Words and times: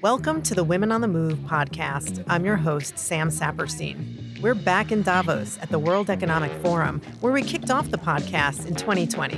Welcome 0.00 0.42
to 0.42 0.54
the 0.54 0.62
Women 0.62 0.92
on 0.92 1.00
the 1.00 1.08
Move 1.08 1.40
podcast. 1.40 2.22
I'm 2.28 2.44
your 2.44 2.54
host, 2.54 2.96
Sam 2.96 3.30
Saperstein. 3.30 4.40
We're 4.40 4.54
back 4.54 4.92
in 4.92 5.02
Davos 5.02 5.58
at 5.60 5.70
the 5.70 5.78
World 5.80 6.08
Economic 6.08 6.52
Forum, 6.62 7.02
where 7.20 7.32
we 7.32 7.42
kicked 7.42 7.72
off 7.72 7.90
the 7.90 7.98
podcast 7.98 8.64
in 8.68 8.76
2020. 8.76 9.36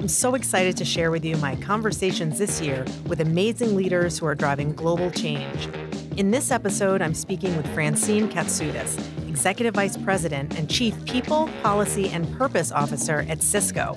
I'm 0.00 0.08
so 0.08 0.34
excited 0.34 0.78
to 0.78 0.84
share 0.86 1.10
with 1.10 1.26
you 1.26 1.36
my 1.36 1.56
conversations 1.56 2.38
this 2.38 2.58
year 2.58 2.86
with 3.06 3.20
amazing 3.20 3.76
leaders 3.76 4.18
who 4.18 4.24
are 4.24 4.34
driving 4.34 4.72
global 4.72 5.10
change. 5.10 5.68
In 6.16 6.30
this 6.30 6.50
episode, 6.50 7.02
I'm 7.02 7.12
speaking 7.12 7.54
with 7.54 7.66
Francine 7.74 8.30
Katsoudas, 8.30 8.98
Executive 9.28 9.74
Vice 9.74 9.98
President 9.98 10.58
and 10.58 10.70
Chief 10.70 11.04
People, 11.04 11.50
Policy, 11.62 12.08
and 12.08 12.34
Purpose 12.38 12.72
Officer 12.72 13.26
at 13.28 13.42
Cisco. 13.42 13.94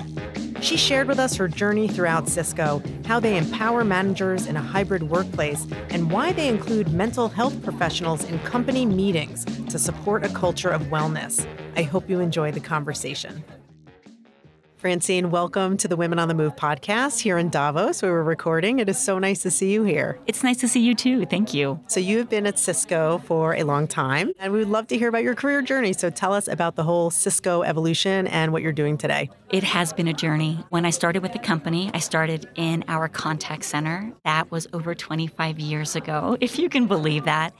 She 0.61 0.77
shared 0.77 1.07
with 1.07 1.17
us 1.17 1.35
her 1.35 1.47
journey 1.47 1.87
throughout 1.87 2.29
Cisco, 2.29 2.83
how 3.05 3.19
they 3.19 3.35
empower 3.35 3.83
managers 3.83 4.45
in 4.45 4.55
a 4.55 4.61
hybrid 4.61 5.03
workplace, 5.03 5.65
and 5.89 6.11
why 6.11 6.31
they 6.33 6.47
include 6.47 6.93
mental 6.93 7.27
health 7.27 7.61
professionals 7.63 8.23
in 8.25 8.37
company 8.39 8.85
meetings 8.85 9.43
to 9.69 9.79
support 9.79 10.23
a 10.23 10.29
culture 10.29 10.69
of 10.69 10.83
wellness. 10.83 11.45
I 11.75 11.81
hope 11.81 12.07
you 12.09 12.19
enjoy 12.19 12.51
the 12.51 12.59
conversation. 12.59 13.43
Francine, 14.81 15.29
welcome 15.29 15.77
to 15.77 15.87
the 15.87 15.95
Women 15.95 16.17
on 16.17 16.27
the 16.27 16.33
Move 16.33 16.55
podcast 16.55 17.19
here 17.19 17.37
in 17.37 17.49
Davos, 17.49 18.01
where 18.01 18.13
we're 18.13 18.23
recording. 18.23 18.79
It 18.79 18.89
is 18.89 18.97
so 18.97 19.19
nice 19.19 19.43
to 19.43 19.51
see 19.51 19.71
you 19.71 19.83
here. 19.83 20.19
It's 20.25 20.43
nice 20.43 20.57
to 20.57 20.67
see 20.67 20.79
you 20.79 20.95
too. 20.95 21.27
Thank 21.27 21.53
you. 21.53 21.79
So, 21.85 21.99
you 21.99 22.17
have 22.17 22.29
been 22.29 22.47
at 22.47 22.57
Cisco 22.57 23.19
for 23.19 23.53
a 23.53 23.61
long 23.61 23.87
time, 23.87 24.31
and 24.39 24.51
we 24.51 24.57
would 24.57 24.69
love 24.69 24.87
to 24.87 24.97
hear 24.97 25.07
about 25.07 25.21
your 25.21 25.35
career 25.35 25.61
journey. 25.61 25.93
So, 25.93 26.09
tell 26.09 26.33
us 26.33 26.47
about 26.47 26.77
the 26.77 26.83
whole 26.83 27.11
Cisco 27.11 27.61
evolution 27.61 28.25
and 28.25 28.51
what 28.51 28.63
you're 28.63 28.71
doing 28.71 28.97
today. 28.97 29.29
It 29.51 29.63
has 29.63 29.93
been 29.93 30.07
a 30.07 30.13
journey. 30.13 30.57
When 30.69 30.83
I 30.83 30.89
started 30.89 31.21
with 31.21 31.33
the 31.33 31.39
company, 31.39 31.91
I 31.93 31.99
started 31.99 32.49
in 32.55 32.83
our 32.87 33.07
contact 33.07 33.65
center. 33.65 34.11
That 34.25 34.49
was 34.49 34.65
over 34.73 34.95
25 34.95 35.59
years 35.59 35.95
ago, 35.95 36.37
if 36.41 36.57
you 36.57 36.69
can 36.69 36.87
believe 36.87 37.25
that. 37.25 37.53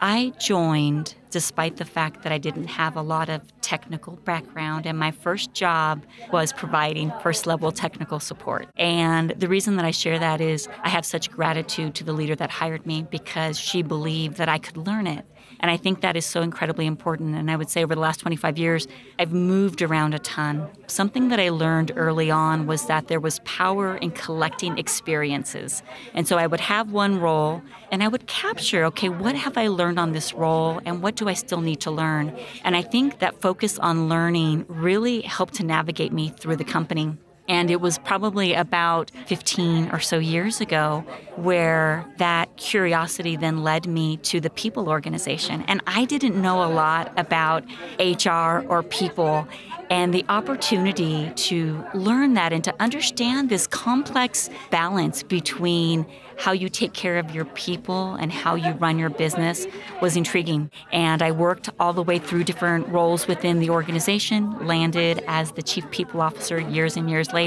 I 0.00 0.32
joined 0.38 1.16
despite 1.30 1.76
the 1.76 1.84
fact 1.84 2.22
that 2.22 2.32
I 2.32 2.38
didn't 2.38 2.68
have 2.68 2.96
a 2.96 3.02
lot 3.02 3.28
of 3.28 3.42
technical 3.60 4.16
background, 4.24 4.86
and 4.86 4.98
my 4.98 5.10
first 5.10 5.52
job 5.52 6.04
was 6.32 6.52
providing 6.52 7.12
first 7.22 7.46
level 7.46 7.70
technical 7.72 8.20
support. 8.20 8.68
And 8.76 9.30
the 9.30 9.48
reason 9.48 9.76
that 9.76 9.84
I 9.84 9.90
share 9.90 10.18
that 10.18 10.40
is 10.40 10.68
I 10.82 10.88
have 10.88 11.04
such 11.04 11.30
gratitude 11.30 11.94
to 11.96 12.04
the 12.04 12.12
leader 12.12 12.34
that 12.36 12.50
hired 12.50 12.86
me 12.86 13.06
because 13.10 13.58
she 13.58 13.82
believed 13.82 14.36
that 14.36 14.48
I 14.48 14.58
could 14.58 14.76
learn 14.76 15.06
it. 15.06 15.26
And 15.60 15.70
I 15.70 15.76
think 15.76 16.00
that 16.00 16.16
is 16.16 16.24
so 16.24 16.40
incredibly 16.40 16.86
important. 16.86 17.34
And 17.34 17.50
I 17.50 17.56
would 17.56 17.68
say 17.68 17.82
over 17.82 17.94
the 17.94 18.00
last 18.00 18.20
25 18.20 18.58
years, 18.58 18.86
I've 19.18 19.32
moved 19.32 19.82
around 19.82 20.14
a 20.14 20.18
ton. 20.18 20.68
Something 20.86 21.28
that 21.28 21.40
I 21.40 21.48
learned 21.48 21.92
early 21.96 22.30
on 22.30 22.66
was 22.66 22.86
that 22.86 23.08
there 23.08 23.20
was 23.20 23.40
power 23.40 23.96
in 23.96 24.10
collecting 24.12 24.78
experiences. 24.78 25.82
And 26.14 26.28
so 26.28 26.38
I 26.38 26.46
would 26.46 26.60
have 26.60 26.92
one 26.92 27.18
role 27.18 27.62
and 27.90 28.02
I 28.02 28.08
would 28.08 28.26
capture, 28.26 28.84
okay, 28.86 29.08
what 29.08 29.34
have 29.34 29.58
I 29.58 29.68
learned 29.68 29.98
on 29.98 30.12
this 30.12 30.32
role 30.32 30.80
and 30.84 31.02
what 31.02 31.16
do 31.16 31.28
I 31.28 31.34
still 31.34 31.60
need 31.60 31.80
to 31.80 31.90
learn? 31.90 32.36
And 32.64 32.76
I 32.76 32.82
think 32.82 33.18
that 33.18 33.40
focus 33.40 33.78
on 33.78 34.08
learning 34.08 34.64
really 34.68 35.22
helped 35.22 35.54
to 35.54 35.64
navigate 35.64 36.12
me 36.12 36.28
through 36.28 36.56
the 36.56 36.64
company. 36.64 37.16
And 37.48 37.70
it 37.70 37.80
was 37.80 37.98
probably 37.98 38.52
about 38.54 39.10
15 39.26 39.90
or 39.90 40.00
so 40.00 40.18
years 40.18 40.60
ago 40.60 41.04
where 41.36 42.04
that 42.18 42.54
curiosity 42.56 43.36
then 43.36 43.62
led 43.62 43.86
me 43.86 44.18
to 44.18 44.40
the 44.40 44.50
people 44.50 44.88
organization. 44.88 45.64
And 45.68 45.82
I 45.86 46.04
didn't 46.04 46.40
know 46.40 46.62
a 46.62 46.68
lot 46.68 47.12
about 47.16 47.64
HR 47.98 48.66
or 48.68 48.82
people. 48.82 49.48
And 49.90 50.12
the 50.12 50.24
opportunity 50.28 51.32
to 51.34 51.82
learn 51.94 52.34
that 52.34 52.52
and 52.52 52.62
to 52.64 52.74
understand 52.78 53.48
this 53.48 53.66
complex 53.66 54.50
balance 54.70 55.22
between 55.22 56.04
how 56.36 56.52
you 56.52 56.68
take 56.68 56.92
care 56.92 57.18
of 57.18 57.34
your 57.34 57.46
people 57.46 58.14
and 58.14 58.30
how 58.30 58.54
you 58.54 58.70
run 58.74 58.98
your 58.98 59.10
business 59.10 59.66
was 60.00 60.16
intriguing. 60.16 60.70
And 60.92 61.20
I 61.22 61.32
worked 61.32 61.70
all 61.80 61.92
the 61.92 62.02
way 62.02 62.18
through 62.18 62.44
different 62.44 62.86
roles 62.88 63.26
within 63.26 63.58
the 63.58 63.70
organization, 63.70 64.66
landed 64.66 65.24
as 65.26 65.52
the 65.52 65.62
chief 65.62 65.90
people 65.90 66.20
officer 66.20 66.60
years 66.60 66.96
and 66.96 67.10
years 67.10 67.32
later. 67.32 67.37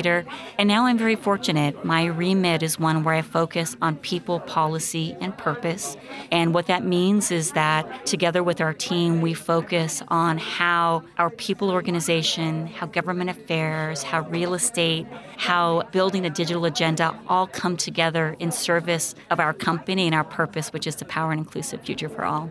And 0.58 0.68
now 0.68 0.86
I'm 0.86 0.98
very 0.98 1.16
fortunate. 1.16 1.84
My 1.84 2.06
remit 2.06 2.64
is 2.64 2.80
one 2.80 3.04
where 3.04 3.16
I 3.16 3.22
focus 3.22 3.76
on 3.82 3.98
people, 3.98 4.40
policy, 4.40 5.16
and 5.20 5.38
purpose. 5.38 5.98
And 6.32 6.54
what 6.54 6.68
that 6.68 6.86
means 6.86 7.32
is 7.32 7.52
that 7.52 8.06
together 8.06 8.42
with 8.42 8.62
our 8.62 8.74
team, 8.74 9.20
we 9.20 9.34
focus 9.34 10.02
on 10.08 10.38
how 10.38 11.04
our 11.18 11.30
people 11.30 11.72
organization, 11.72 12.68
how 12.68 12.86
government 12.86 13.30
affairs, 13.30 14.04
how 14.04 14.22
real 14.30 14.54
estate, 14.54 15.06
how 15.38 15.84
building 15.92 16.26
a 16.26 16.30
digital 16.30 16.66
agenda 16.66 17.18
all 17.28 17.48
come 17.48 17.76
together 17.76 18.36
in 18.40 18.52
service 18.52 19.16
of 19.30 19.40
our 19.40 19.54
company 19.54 20.06
and 20.06 20.16
our 20.16 20.24
purpose, 20.24 20.72
which 20.72 20.88
is 20.88 20.96
to 20.96 21.06
power 21.06 21.32
an 21.32 21.40
inclusive 21.40 21.82
future 21.82 22.10
for 22.10 22.24
all. 22.24 22.50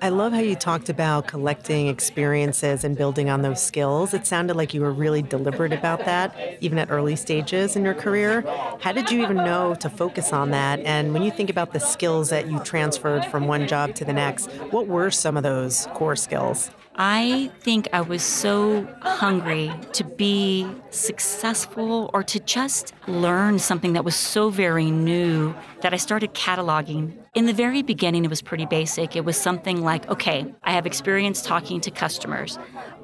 I 0.00 0.10
love 0.10 0.32
how 0.32 0.38
you 0.38 0.54
talked 0.54 0.88
about 0.88 1.26
collecting 1.26 1.88
experiences 1.88 2.84
and 2.84 2.96
building 2.96 3.28
on 3.28 3.42
those 3.42 3.60
skills. 3.60 4.14
It 4.14 4.28
sounded 4.28 4.54
like 4.54 4.72
you 4.72 4.80
were 4.80 4.92
really 4.92 5.22
deliberate 5.22 5.72
about 5.72 6.04
that, 6.04 6.36
even 6.60 6.78
at 6.78 6.88
early 6.88 7.16
stages 7.16 7.74
in 7.74 7.84
your 7.84 7.94
career. 7.94 8.42
How 8.80 8.92
did 8.92 9.10
you 9.10 9.20
even 9.22 9.38
know 9.38 9.74
to 9.74 9.90
focus 9.90 10.32
on 10.32 10.52
that? 10.52 10.78
And 10.80 11.12
when 11.12 11.24
you 11.24 11.32
think 11.32 11.50
about 11.50 11.72
the 11.72 11.80
skills 11.80 12.30
that 12.30 12.48
you 12.48 12.60
transferred 12.60 13.24
from 13.24 13.48
one 13.48 13.66
job 13.66 13.96
to 13.96 14.04
the 14.04 14.12
next, 14.12 14.48
what 14.70 14.86
were 14.86 15.10
some 15.10 15.36
of 15.36 15.42
those 15.42 15.88
core 15.94 16.14
skills? 16.14 16.70
I 17.00 17.50
think 17.60 17.88
I 17.92 18.00
was 18.00 18.22
so 18.24 18.86
hungry 19.02 19.72
to 19.92 20.02
be 20.02 20.68
successful 20.90 22.10
or 22.12 22.24
to 22.24 22.40
just 22.40 22.92
learn 23.06 23.60
something 23.60 23.92
that 23.92 24.04
was 24.04 24.16
so 24.16 24.50
very 24.50 24.90
new 24.90 25.54
that 25.82 25.94
I 25.94 25.96
started 25.96 26.34
cataloging. 26.34 27.16
In 27.38 27.46
the 27.46 27.52
very 27.52 27.82
beginning, 27.82 28.24
it 28.24 28.30
was 28.30 28.42
pretty 28.42 28.66
basic. 28.66 29.14
It 29.14 29.24
was 29.24 29.36
something 29.36 29.84
like, 29.84 30.08
okay, 30.08 30.52
I 30.64 30.72
have 30.72 30.86
experience 30.86 31.40
talking 31.40 31.80
to 31.82 31.90
customers. 31.92 32.58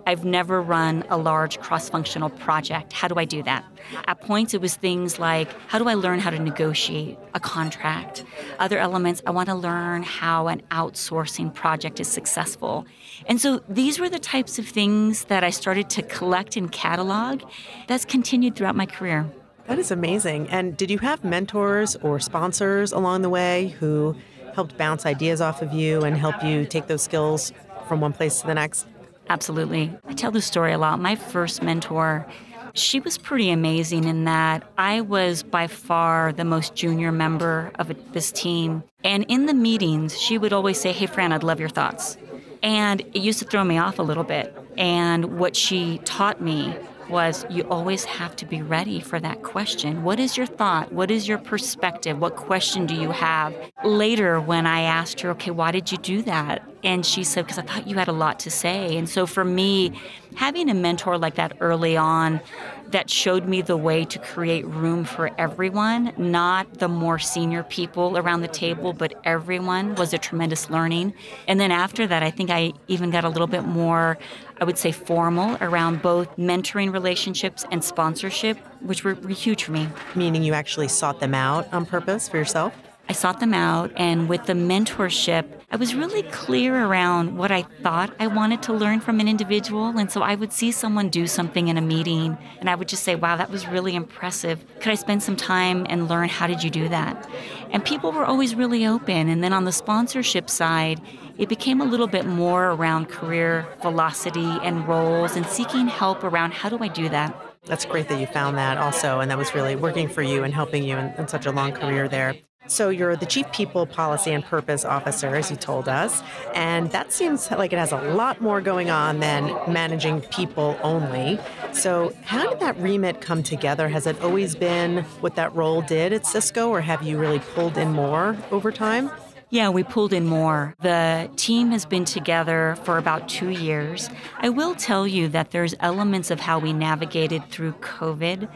I've 0.09 0.25
never 0.25 0.61
run 0.61 1.05
a 1.09 1.17
large 1.17 1.61
cross 1.61 1.89
functional 1.89 2.31
project. 2.31 2.93
How 2.93 3.07
do 3.07 3.15
I 3.15 3.27
do 3.27 3.45
that? 3.45 3.65
At 4.09 4.21
points, 4.23 4.53
it 4.53 4.61
was 4.61 4.75
things 4.75 5.21
like 5.21 5.49
how 5.69 5.79
do 5.79 5.87
I 5.87 5.95
learn 5.95 6.19
how 6.19 6.31
to 6.31 6.41
negotiate 6.41 7.17
a 7.35 7.39
contract? 7.39 8.25
Other 8.59 8.77
elements, 8.77 9.23
I 9.25 9.31
want 9.31 9.51
to 9.51 9.55
learn 9.55 10.03
how 10.03 10.49
an 10.49 10.63
outsourcing 10.73 11.55
project 11.55 12.01
is 12.01 12.09
successful. 12.09 12.87
And 13.27 13.41
so 13.41 13.63
these 13.69 14.01
were 14.01 14.09
the 14.09 14.19
types 14.19 14.59
of 14.59 14.67
things 14.67 15.27
that 15.27 15.45
I 15.45 15.51
started 15.51 15.89
to 15.91 16.03
collect 16.03 16.57
and 16.57 16.73
catalog 16.73 17.43
that's 17.87 18.05
continued 18.05 18.57
throughout 18.57 18.75
my 18.75 18.87
career. 18.87 19.31
That 19.67 19.79
is 19.79 19.91
amazing. 19.91 20.49
And 20.49 20.77
did 20.77 20.91
you 20.91 20.99
have 20.99 21.25
mentors 21.25 21.97
or 21.97 22.21
sponsors 22.21 22.93
along 22.93 23.23
the 23.23 23.31
way 23.31 23.75
who 23.81 24.15
helped 24.55 24.77
bounce 24.77 25.07
ideas 25.07 25.41
off 25.41 25.63
of 25.63 25.73
you 25.73 26.03
and 26.03 26.17
help 26.17 26.43
you 26.45 26.67
take 26.67 26.87
those 26.87 27.03
skills 27.03 27.53
from 27.89 28.01
one 28.01 28.13
place 28.13 28.41
to 28.41 28.47
the 28.47 28.55
next? 28.55 28.87
Absolutely. 29.29 29.91
I 30.07 30.13
tell 30.13 30.31
this 30.31 30.45
story 30.45 30.73
a 30.73 30.79
lot. 30.79 31.01
My 31.01 31.17
first 31.17 31.63
mentor, 31.63 32.27
she 32.75 33.01
was 33.01 33.17
pretty 33.17 33.51
amazing 33.51 34.05
in 34.05 34.25
that 34.25 34.71
I 34.77 35.01
was 35.01 35.43
by 35.43 35.67
far 35.67 36.33
the 36.33 36.45
most 36.45 36.75
junior 36.75 37.11
member 37.11 37.71
of 37.79 37.93
this 38.13 38.31
team. 38.31 38.85
And 39.03 39.25
in 39.29 39.47
the 39.47 39.55
meetings, 39.55 40.21
she 40.21 40.37
would 40.37 40.53
always 40.53 40.79
say, 40.79 40.93
Hey, 40.93 41.07
Fran, 41.07 41.33
I'd 41.33 41.43
love 41.43 41.59
your 41.59 41.69
thoughts. 41.71 42.19
And 42.63 43.01
it 43.01 43.19
used 43.19 43.39
to 43.41 43.45
throw 43.45 43.65
me 43.65 43.79
off 43.79 43.99
a 43.99 44.03
little 44.03 44.25
bit. 44.25 44.55
And 44.77 45.39
what 45.39 45.57
she 45.57 45.99
taught 46.05 46.41
me 46.41 46.75
was 47.09 47.45
you 47.51 47.63
always 47.65 48.05
have 48.05 48.37
to 48.37 48.47
be 48.47 48.63
ready 48.63 49.01
for 49.01 49.21
that 49.21 49.43
question. 49.43 50.03
What 50.03 50.19
is 50.19 50.37
your 50.37 50.47
thought? 50.47 50.93
What 50.93 51.11
is 51.11 51.27
your 51.29 51.39
perspective? 51.39 52.19
What 52.19 52.37
question 52.37 52.87
do 52.87 52.95
you 52.95 53.11
have? 53.11 53.55
Later, 53.85 54.41
when 54.41 54.67
I 54.67 54.83
asked 54.83 55.21
her, 55.21 55.31
okay, 55.31 55.51
why 55.51 55.71
did 55.71 55.93
you 55.93 55.99
do 55.99 56.23
that? 56.23 56.69
And 56.83 57.05
she 57.05 57.25
said, 57.25 57.47
because 57.47 57.59
I 57.59 57.63
thought 57.63 57.87
you 57.87 57.97
had 57.97 58.09
a 58.09 58.13
lot 58.13 58.39
to 58.41 58.51
say. 58.51 58.97
And 58.97 59.09
so 59.09 59.27
for 59.27 59.45
me, 59.45 59.99
having 60.35 60.69
a 60.69 60.75
mentor 60.75 61.17
like 61.17 61.37
that 61.37 61.57
early 61.61 61.97
on 61.97 62.41
that 62.89 63.09
showed 63.09 63.47
me 63.49 63.63
the 63.63 63.77
way 63.77 64.05
to 64.05 64.19
create 64.19 64.67
room 64.67 65.05
for 65.05 65.31
everyone, 65.39 66.13
not 66.19 66.75
the 66.75 66.89
more 66.89 67.19
senior 67.19 67.63
people 67.63 68.19
around 68.19 68.43
the 68.43 68.49
table, 68.49 68.93
but 68.93 69.15
everyone 69.25 69.95
was 69.95 70.13
a 70.13 70.19
tremendous 70.19 70.69
learning. 70.71 71.15
And 71.49 71.59
then 71.59 71.73
after 71.73 72.07
that, 72.07 72.23
I 72.23 72.31
think 72.31 72.51
I 72.51 72.73
even 72.87 73.11
got 73.11 73.25
a 73.25 73.29
little 73.29 73.47
bit 73.47 73.65
more, 73.65 74.19
I 74.61 74.65
would 74.65 74.79
say, 74.79 74.93
formal 74.93 75.57
around 75.61 76.03
both 76.03 76.37
mentoring 76.37 76.93
relationships 76.93 77.65
and 77.71 77.83
sponsorship, 77.83 78.59
which 78.81 79.05
were, 79.05 79.15
were 79.15 79.31
huge 79.31 79.65
for 79.65 79.73
me. 79.73 79.89
Meaning 80.15 80.43
you 80.43 80.55
actually 80.55 80.89
sought 80.89 81.21
them 81.21 81.35
out 81.35 81.73
on 81.73 81.87
purpose 81.87 82.29
for 82.29 82.37
yourself? 82.37 82.73
I 83.07 83.13
sought 83.13 83.39
them 83.39 83.53
out, 83.53 83.93
and 83.97 84.31
with 84.31 84.47
the 84.47 84.55
mentorship, 84.55 85.45
I 85.71 85.77
was 85.77 85.95
really 85.95 86.23
clear 86.23 86.87
around 86.87 87.37
what 87.37 87.51
I 87.51 87.63
thought 87.83 88.15
I 88.19 88.29
wanted 88.29 88.63
to 88.63 88.73
learn 88.73 89.01
from 89.01 89.21
an 89.21 89.29
individual. 89.29 89.99
And 89.99 90.11
so 90.11 90.23
I 90.23 90.35
would 90.37 90.55
see 90.55 90.73
someone 90.73 91.11
do 91.11 91.27
something 91.27 91.69
in 91.69 91.77
a 91.77 91.83
meeting, 91.83 92.39
and 92.61 92.71
I 92.71 92.75
would 92.75 92.89
just 92.89 93.03
say, 93.03 93.15
Wow, 93.15 93.37
that 93.37 93.51
was 93.51 93.69
really 93.69 93.95
impressive. 93.95 94.65
Could 94.81 94.91
I 94.91 94.95
spend 94.95 95.23
some 95.23 95.37
time 95.37 95.87
and 95.91 96.09
learn 96.09 96.31
how 96.31 96.47
did 96.47 96.63
you 96.63 96.71
do 96.71 96.89
that? 96.89 97.29
And 97.73 97.85
people 97.85 98.11
were 98.11 98.25
always 98.25 98.55
really 98.55 98.87
open. 98.87 99.29
And 99.29 99.45
then 99.45 99.53
on 99.53 99.65
the 99.65 99.73
sponsorship 99.73 100.49
side, 100.49 100.99
it 101.37 101.49
became 101.49 101.81
a 101.81 101.85
little 101.85 102.07
bit 102.07 102.27
more 102.27 102.71
around 102.71 103.09
career 103.09 103.67
velocity 103.83 104.59
and 104.63 104.87
roles 104.87 105.37
and 105.37 105.47
seeking 105.47 105.89
help 105.89 106.23
around 106.23 106.53
how 106.53 106.69
do 106.69 106.79
I 106.81 106.89
do 106.89 107.09
that? 107.09 107.35
That's 107.65 107.85
great 107.85 108.09
that 108.09 108.21
you 108.21 108.27
found 108.27 108.59
that 108.59 108.79
also, 108.79 109.21
and 109.21 109.31
that 109.31 109.39
was 109.39 109.55
really 109.55 109.75
working 109.75 110.09
for 110.09 110.23
you 110.23 110.45
and 110.45 110.53
helping 110.53 110.85
you 110.85 110.97
in, 110.97 111.07
in 111.19 111.29
such 111.29 111.47
a 111.47 111.51
long 111.51 111.73
career 111.73 112.09
there. 112.09 112.37
So 112.67 112.89
you're 112.89 113.15
the 113.15 113.27
chief 113.27 113.51
people 113.53 113.85
policy 113.85 114.33
and 114.33 114.43
purpose 114.43 114.87
officer, 114.87 115.35
as 115.35 115.51
you 115.51 115.57
told 115.57 115.87
us, 115.87 116.23
and 116.55 116.91
that 116.93 117.13
seems 117.13 117.51
like 117.51 117.75
it 117.75 117.79
has 117.79 117.93
a 117.93 118.01
lot 118.15 118.41
more 118.41 118.63
going 118.63 118.89
on 118.89 119.21
than 119.21 119.55
managing 119.71 120.23
people 120.23 120.79
only. 120.83 121.39
So 121.73 122.15
how 122.23 122.49
did 122.49 122.61
that 122.61 122.77
remit 122.79 123.21
come 123.21 123.43
together? 123.43 123.89
Has 123.89 124.07
it 124.07 124.19
always 124.23 124.55
been 124.55 125.03
what 125.21 125.35
that 125.35 125.55
role 125.55 125.83
did 125.83 126.15
at 126.15 126.27
Cisco, 126.27 126.71
or 126.71 126.81
have 126.81 127.03
you 127.03 127.19
really 127.19 127.41
pulled 127.41 127.77
in 127.77 127.93
more 127.93 128.37
over 128.51 128.73
time? 128.73 129.11
Yeah, 129.55 129.69
we 129.69 129.85
pulled 129.85 130.13
in 130.13 130.27
more. 130.27 130.75
The 130.83 131.31
team 131.37 131.71
has 131.71 131.87
been 131.87 132.05
together 132.05 132.77
for 132.83 132.99
about 132.99 133.29
two 133.29 133.51
years. 133.51 134.11
I 134.41 134.49
will 134.49 134.75
tell 134.75 135.07
you 135.07 135.29
that 135.29 135.53
there's 135.53 135.77
elements 135.79 136.33
of 136.33 136.41
how 136.41 136.59
we 136.59 136.73
navigated 136.73 137.49
through 137.51 137.75
COVID 137.75 138.49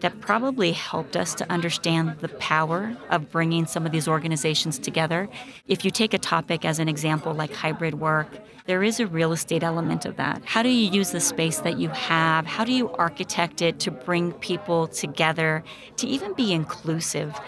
that 0.00 0.18
probably 0.22 0.72
helped 0.72 1.14
us 1.14 1.34
to 1.34 1.52
understand 1.52 2.20
the 2.20 2.28
power 2.28 2.96
of 3.10 3.30
bringing 3.30 3.66
some 3.66 3.84
of 3.84 3.92
these 3.92 4.08
organizations 4.08 4.78
together. 4.78 5.28
If 5.68 5.84
you 5.84 5.90
take 5.90 6.14
a 6.14 6.18
topic 6.18 6.64
as 6.64 6.78
an 6.78 6.88
example 6.88 7.34
like 7.34 7.52
hybrid 7.52 8.00
work, 8.00 8.28
there 8.66 8.82
is 8.82 8.98
a 8.98 9.06
real 9.06 9.32
estate 9.32 9.62
element 9.62 10.04
of 10.04 10.16
that. 10.16 10.42
How 10.44 10.62
do 10.62 10.68
you 10.68 10.90
use 10.90 11.12
the 11.12 11.20
space 11.20 11.60
that 11.60 11.78
you 11.78 11.88
have? 11.90 12.46
How 12.46 12.64
do 12.64 12.72
you 12.72 12.90
architect 12.90 13.62
it 13.62 13.78
to 13.80 13.90
bring 13.90 14.32
people 14.32 14.88
together, 14.88 15.62
to 15.98 16.06
even 16.06 16.34
be 16.34 16.52
inclusive? 16.52 17.38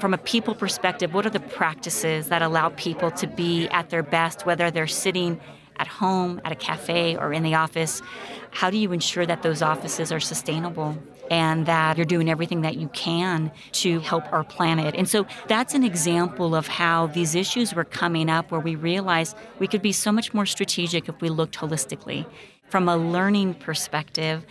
From 0.00 0.12
a 0.12 0.18
people 0.18 0.54
perspective, 0.54 1.14
what 1.14 1.24
are 1.24 1.30
the 1.30 1.40
practices 1.40 2.28
that 2.28 2.42
allow 2.42 2.70
people 2.70 3.12
to 3.12 3.28
be 3.28 3.68
at 3.68 3.90
their 3.90 4.02
best, 4.02 4.44
whether 4.44 4.70
they're 4.70 4.88
sitting 4.88 5.40
at 5.76 5.86
home, 5.86 6.40
at 6.44 6.50
a 6.50 6.56
cafe, 6.56 7.16
or 7.16 7.32
in 7.32 7.44
the 7.44 7.54
office? 7.54 8.02
How 8.50 8.70
do 8.70 8.76
you 8.76 8.90
ensure 8.90 9.26
that 9.26 9.42
those 9.42 9.62
offices 9.62 10.10
are 10.10 10.20
sustainable? 10.20 10.96
And 11.30 11.66
that 11.66 11.96
you're 11.96 12.06
doing 12.06 12.28
everything 12.28 12.62
that 12.62 12.76
you 12.76 12.88
can 12.88 13.50
to 13.72 14.00
help 14.00 14.30
our 14.32 14.44
planet. 14.44 14.94
And 14.96 15.08
so 15.08 15.26
that's 15.48 15.74
an 15.74 15.84
example 15.84 16.54
of 16.54 16.66
how 16.66 17.06
these 17.08 17.34
issues 17.34 17.74
were 17.74 17.84
coming 17.84 18.28
up 18.28 18.50
where 18.50 18.60
we 18.60 18.74
realized 18.74 19.36
we 19.58 19.66
could 19.66 19.82
be 19.82 19.92
so 19.92 20.12
much 20.12 20.34
more 20.34 20.46
strategic 20.46 21.08
if 21.08 21.20
we 21.20 21.28
looked 21.28 21.56
holistically. 21.56 22.26
From 22.68 22.88
a 22.88 22.96
learning 22.96 23.54
perspective, 23.54 24.44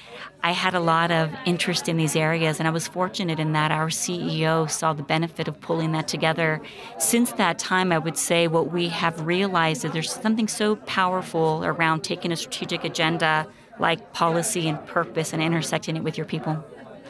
I 0.44 0.52
had 0.52 0.76
a 0.76 0.80
lot 0.80 1.12
of 1.12 1.30
interest 1.46 1.90
in 1.90 1.98
these 1.98 2.16
areas, 2.16 2.60
and 2.60 2.68
I 2.68 2.72
was 2.72 2.88
fortunate 2.88 3.40
in 3.40 3.52
that 3.54 3.72
our 3.72 3.90
CEO 3.90 4.70
saw 4.70 4.94
the 4.94 5.04
benefit 5.04 5.48
of 5.48 5.60
pulling 5.60 5.92
that 5.92 6.08
together. 6.08 6.62
Since 7.00 7.34
that 7.34 7.60
time, 7.60 7.92
I 7.92 7.98
would 7.98 8.18
say 8.18 8.48
what 8.48 8.72
we 8.72 8.88
have 8.90 9.26
realized 9.26 9.84
is 9.84 9.92
there's 9.92 10.14
something 10.14 10.48
so 10.48 10.78
powerful 10.78 11.66
around 11.66 12.04
taking 12.04 12.32
a 12.32 12.38
strategic 12.38 12.86
agenda 12.86 13.48
like 13.80 14.14
policy 14.14 14.68
and 14.68 14.84
purpose 14.88 15.34
and 15.34 15.42
intersecting 15.42 15.96
it 15.96 16.04
with 16.04 16.18
your 16.18 16.26
people. 16.26 16.64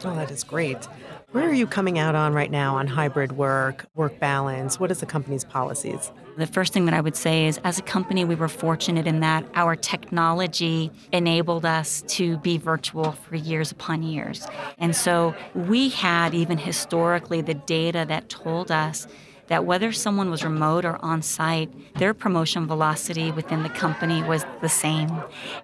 Oh, 0.04 0.14
that 0.16 0.30
is 0.30 0.44
great. 0.44 0.84
Where 1.34 1.48
are 1.48 1.52
you 1.52 1.66
coming 1.66 1.98
out 1.98 2.14
on 2.14 2.32
right 2.32 2.50
now 2.50 2.76
on 2.76 2.86
hybrid 2.86 3.32
work, 3.32 3.86
work 3.96 4.20
balance? 4.20 4.78
What 4.78 4.92
is 4.92 5.00
the 5.00 5.06
company's 5.06 5.44
policies? 5.44 6.12
The 6.36 6.46
first 6.46 6.72
thing 6.72 6.84
that 6.84 6.94
I 6.94 7.00
would 7.00 7.16
say 7.16 7.46
is 7.46 7.58
as 7.64 7.78
a 7.78 7.82
company, 7.82 8.24
we 8.24 8.36
were 8.36 8.48
fortunate 8.48 9.06
in 9.06 9.20
that 9.20 9.44
our 9.54 9.74
technology 9.74 10.92
enabled 11.12 11.64
us 11.64 12.02
to 12.08 12.38
be 12.38 12.56
virtual 12.58 13.12
for 13.12 13.34
years 13.34 13.72
upon 13.72 14.04
years. 14.04 14.46
And 14.78 14.94
so 14.94 15.34
we 15.54 15.88
had 15.88 16.34
even 16.34 16.56
historically 16.56 17.40
the 17.40 17.54
data 17.54 18.04
that 18.08 18.28
told 18.28 18.70
us 18.70 19.08
that 19.48 19.64
whether 19.64 19.92
someone 19.92 20.30
was 20.30 20.44
remote 20.44 20.84
or 20.84 21.02
on 21.04 21.22
site, 21.22 21.70
their 21.98 22.14
promotion 22.14 22.66
velocity 22.66 23.30
within 23.30 23.62
the 23.62 23.68
company 23.68 24.22
was 24.22 24.44
the 24.60 24.68
same. 24.68 25.10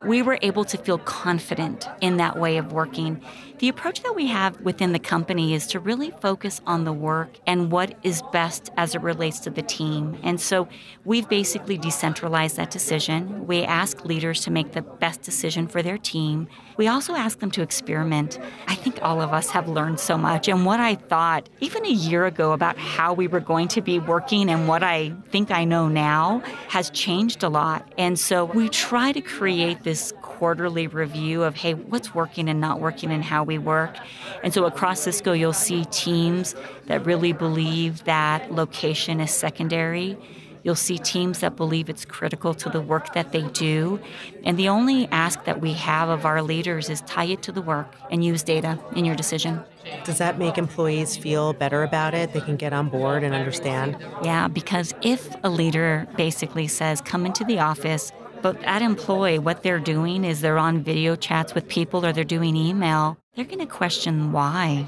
We 0.05 0.23
were 0.23 0.39
able 0.43 0.65
to 0.65 0.77
feel 0.79 0.99
confident 0.99 1.89
in 2.01 2.17
that 2.19 2.39
way 2.39 2.57
of 2.57 2.73
working. 2.73 3.21
The 3.61 3.69
approach 3.69 4.03
that 4.05 4.17
we 4.17 4.27
have 4.29 4.59
within 4.63 4.93
the 4.93 4.99
company 4.99 5.53
is 5.53 5.67
to 5.67 5.81
really 5.81 6.13
focus 6.23 6.63
on 6.67 6.85
the 6.85 6.95
work 6.95 7.37
and 7.47 7.71
what 7.71 7.95
is 8.03 8.23
best 8.33 8.71
as 8.79 8.95
it 8.95 9.03
relates 9.03 9.39
to 9.41 9.51
the 9.51 9.61
team. 9.61 10.19
And 10.23 10.41
so 10.41 10.67
we've 11.05 11.29
basically 11.29 11.77
decentralized 11.77 12.57
that 12.57 12.71
decision. 12.71 13.47
We 13.47 13.65
ask 13.65 14.03
leaders 14.07 14.41
to 14.45 14.51
make 14.51 14.73
the 14.73 14.81
best 14.81 15.21
decision 15.21 15.69
for 15.69 15.83
their 15.83 15.99
team. 15.99 16.49
We 16.79 16.89
also 16.89 17.15
ask 17.15 17.41
them 17.41 17.51
to 17.51 17.61
experiment. 17.61 18.39
I 18.67 18.77
think 18.77 18.99
all 19.03 19.21
of 19.21 19.35
us 19.35 19.51
have 19.51 19.69
learned 19.69 20.01
so 20.01 20.17
much. 20.17 20.49
And 20.49 20.65
what 20.65 20.81
I 20.81 20.95
thought 20.95 21.51
even 21.61 21.85
a 21.85 21.91
year 21.91 22.25
ago 22.25 22.53
about 22.53 22.79
how 22.79 23.13
we 23.13 23.29
were 23.29 23.41
going 23.41 23.69
to 23.69 23.83
be 23.83 23.99
working 23.99 24.49
and 24.49 24.69
what 24.69 24.83
I 24.83 25.13
think 25.31 25.51
I 25.51 25.67
know 25.67 25.87
now 25.87 26.43
has 26.69 26.89
changed 26.89 27.43
a 27.43 27.51
lot. 27.51 27.93
And 27.99 28.19
so 28.19 28.47
we 28.47 28.71
try 28.71 29.13
to 29.13 29.21
create 29.21 29.83
this 29.83 30.15
quarterly 30.41 30.87
review 30.87 31.43
of, 31.43 31.55
hey, 31.55 31.75
what's 31.75 32.15
working 32.15 32.49
and 32.49 32.63
not 32.63 32.81
working 32.81 33.13
and 33.13 33.23
how 33.23 33.45
we 33.45 33.59
work. 33.59 33.95
And 34.43 34.55
so 34.55 34.65
across 34.65 35.03
Cisco, 35.03 35.35
you'll 35.35 35.53
see 35.53 35.85
teams 35.85 36.55
that 36.87 37.05
really 37.05 37.35
believe 37.35 38.05
that 38.05 38.51
location 38.51 39.21
is 39.21 39.31
secondary. 39.31 40.17
You'll 40.63 40.77
see 40.77 40.97
teams 40.97 41.41
that 41.41 41.57
believe 41.57 41.91
it's 41.91 42.07
critical 42.07 42.55
to 42.55 42.71
the 42.71 42.81
work 42.81 43.13
that 43.13 43.33
they 43.33 43.43
do. 43.49 44.01
And 44.43 44.59
the 44.59 44.71
only 44.71 45.09
ask 45.09 45.45
that 45.45 45.61
we 45.61 45.75
have 45.75 46.09
of 46.09 46.25
our 46.25 46.41
leaders 46.41 46.89
is 46.89 47.03
tie 47.03 47.25
it 47.25 47.43
to 47.43 47.53
the 47.53 47.61
work 47.61 47.95
and 48.11 48.25
use 48.25 48.43
data 48.43 48.79
in 48.97 49.05
your 49.05 49.17
decision. 49.17 49.63
Does 50.05 50.17
that 50.19 50.39
make 50.39 50.57
employees 50.57 51.19
feel 51.19 51.53
better 51.53 51.83
about 51.83 52.15
it? 52.15 52.33
They 52.33 52.41
can 52.41 52.57
get 52.57 52.73
on 52.73 52.89
board 52.89 53.25
and 53.25 53.35
understand? 53.35 53.99
Yeah, 54.23 54.49
because 54.49 54.95
if 55.03 55.35
a 55.45 55.51
leader 55.51 56.09
basically 56.17 56.67
says, 56.67 57.03
come 57.03 57.27
into 57.27 57.45
the 57.45 57.59
office, 57.59 58.11
but 58.43 58.63
at 58.65 58.83
Employ, 58.83 59.41
what 59.41 59.63
they're 59.63 59.79
doing 59.79 60.25
is 60.25 60.41
they're 60.41 60.59
on 60.59 60.83
video 60.83 61.17
chats 61.17 61.55
with 61.55 61.69
people 61.69 62.05
or 62.05 62.13
they're 62.13 62.25
doing 62.25 62.57
email. 62.57 63.19
They're 63.35 63.45
going 63.45 63.59
to 63.59 63.67
question 63.67 64.33
why. 64.33 64.87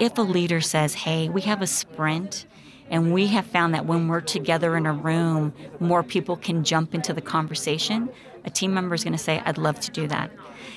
If 0.00 0.16
a 0.18 0.22
leader 0.22 0.60
says, 0.60 0.94
hey, 0.94 1.28
we 1.28 1.42
have 1.42 1.62
a 1.62 1.66
sprint, 1.66 2.46
and 2.90 3.12
we 3.12 3.26
have 3.28 3.46
found 3.46 3.74
that 3.74 3.86
when 3.86 4.08
we're 4.08 4.20
together 4.20 4.76
in 4.76 4.86
a 4.86 4.92
room, 4.92 5.52
more 5.80 6.02
people 6.02 6.36
can 6.36 6.64
jump 6.64 6.94
into 6.94 7.12
the 7.12 7.20
conversation, 7.20 8.08
a 8.44 8.50
team 8.50 8.72
member 8.72 8.94
is 8.94 9.02
going 9.02 9.12
to 9.12 9.18
say, 9.18 9.42
I'd 9.44 9.58
love 9.58 9.80
to 9.80 9.90
do 9.90 10.06
that. 10.06 10.30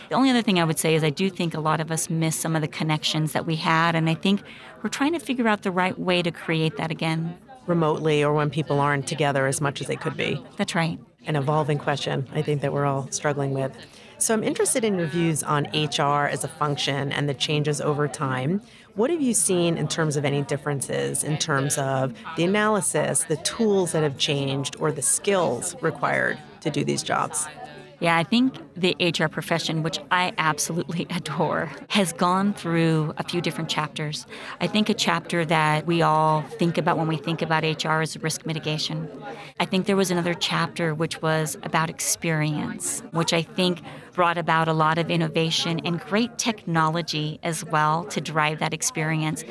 The 0.10 0.16
only 0.16 0.32
other 0.32 0.42
thing 0.42 0.60
I 0.60 0.64
would 0.64 0.80
say 0.80 0.96
is 0.96 1.04
I 1.04 1.12
do 1.12 1.30
think 1.30 1.54
a 1.54 1.60
lot 1.60 1.80
of 1.80 1.92
us 1.92 2.10
miss 2.10 2.36
some 2.36 2.56
of 2.56 2.62
the 2.62 2.68
connections 2.68 3.34
that 3.34 3.46
we 3.46 3.56
had, 3.58 3.96
and 3.96 4.10
I 4.10 4.16
think 4.16 4.42
we're 4.82 4.90
trying 4.90 5.14
to 5.14 5.20
figure 5.20 5.48
out 5.48 5.62
the 5.62 5.72
right 5.72 5.98
way 6.00 6.24
to 6.24 6.32
create 6.32 6.78
that 6.78 6.90
again. 6.90 7.38
Remotely 7.68 8.24
or 8.24 8.34
when 8.34 8.50
people 8.50 8.80
aren't 8.80 9.06
together 9.06 9.46
as 9.46 9.62
much 9.62 9.80
as 9.82 9.88
they 9.88 9.96
could 9.96 10.18
be. 10.18 10.44
That's 10.58 10.74
right 10.74 11.00
an 11.26 11.36
evolving 11.36 11.78
question, 11.78 12.28
I 12.34 12.42
think, 12.42 12.62
that 12.62 12.74
we're 12.74 12.86
all 12.86 13.10
struggling 13.12 13.54
with. 13.54 13.76
So 14.18 14.34
I'm 14.34 14.44
interested 14.44 14.84
in 14.84 14.98
your 14.98 15.08
views 15.08 15.44
on 15.44 15.66
HR 15.74 16.28
as 16.28 16.44
a 16.44 16.48
function 16.48 17.12
and 17.12 17.30
the 17.30 17.34
changes 17.34 17.80
over 17.80 18.08
time. 18.08 18.62
What 18.96 19.10
have 19.10 19.22
you 19.22 19.34
seen 19.34 19.78
in 19.78 19.88
terms 19.88 20.18
of 20.18 20.26
any 20.26 20.42
differences 20.42 21.24
in 21.24 21.38
terms 21.38 21.78
of 21.78 22.14
the 22.36 22.44
analysis, 22.44 23.24
the 23.24 23.38
tools 23.38 23.94
that 23.94 24.04
have 24.04 24.18
changed, 24.18 24.76
or 24.78 24.92
the 24.92 25.02
skills 25.02 25.76
required 25.82 26.38
to 26.62 26.70
do 26.70 26.84
these 26.84 27.02
jobs? 27.02 27.48
Yeah, 28.02 28.18
I 28.18 28.24
think 28.24 28.56
the 28.82 28.96
HR 29.00 29.28
profession, 29.28 29.84
which 29.84 30.00
I 30.12 30.34
absolutely 30.38 31.08
adore, 31.16 31.72
has 31.90 32.14
gone 32.14 32.54
through 32.54 33.14
a 33.18 33.24
few 33.24 33.42
different 33.42 33.70
chapters. 33.70 34.26
I 34.62 34.68
think 34.68 34.90
a 34.90 34.94
chapter 34.94 35.46
that 35.46 35.86
we 35.86 36.02
all 36.02 36.42
think 36.44 36.78
about 36.78 36.98
when 36.98 37.08
we 37.08 37.18
think 37.18 37.42
about 37.42 37.64
HR 37.64 38.02
is 38.02 38.18
risk 38.22 38.46
mitigation. 38.46 39.10
I 39.60 39.66
think 39.66 39.86
there 39.86 39.96
was 39.96 40.12
another 40.12 40.34
chapter 40.34 40.94
which 40.94 41.22
was 41.22 41.58
about 41.64 41.90
experience, 41.90 43.02
which 43.12 43.34
I 43.34 43.42
think 43.42 43.82
brought 44.14 44.38
about 44.38 44.68
a 44.68 44.74
lot 44.74 44.98
of 44.98 45.10
innovation 45.10 45.80
and 45.86 46.00
great 46.00 46.38
technology 46.38 47.40
as 47.44 47.64
well 47.64 48.04
to 48.06 48.20
drive 48.20 48.60
that 48.60 48.74
experience. 48.74 49.46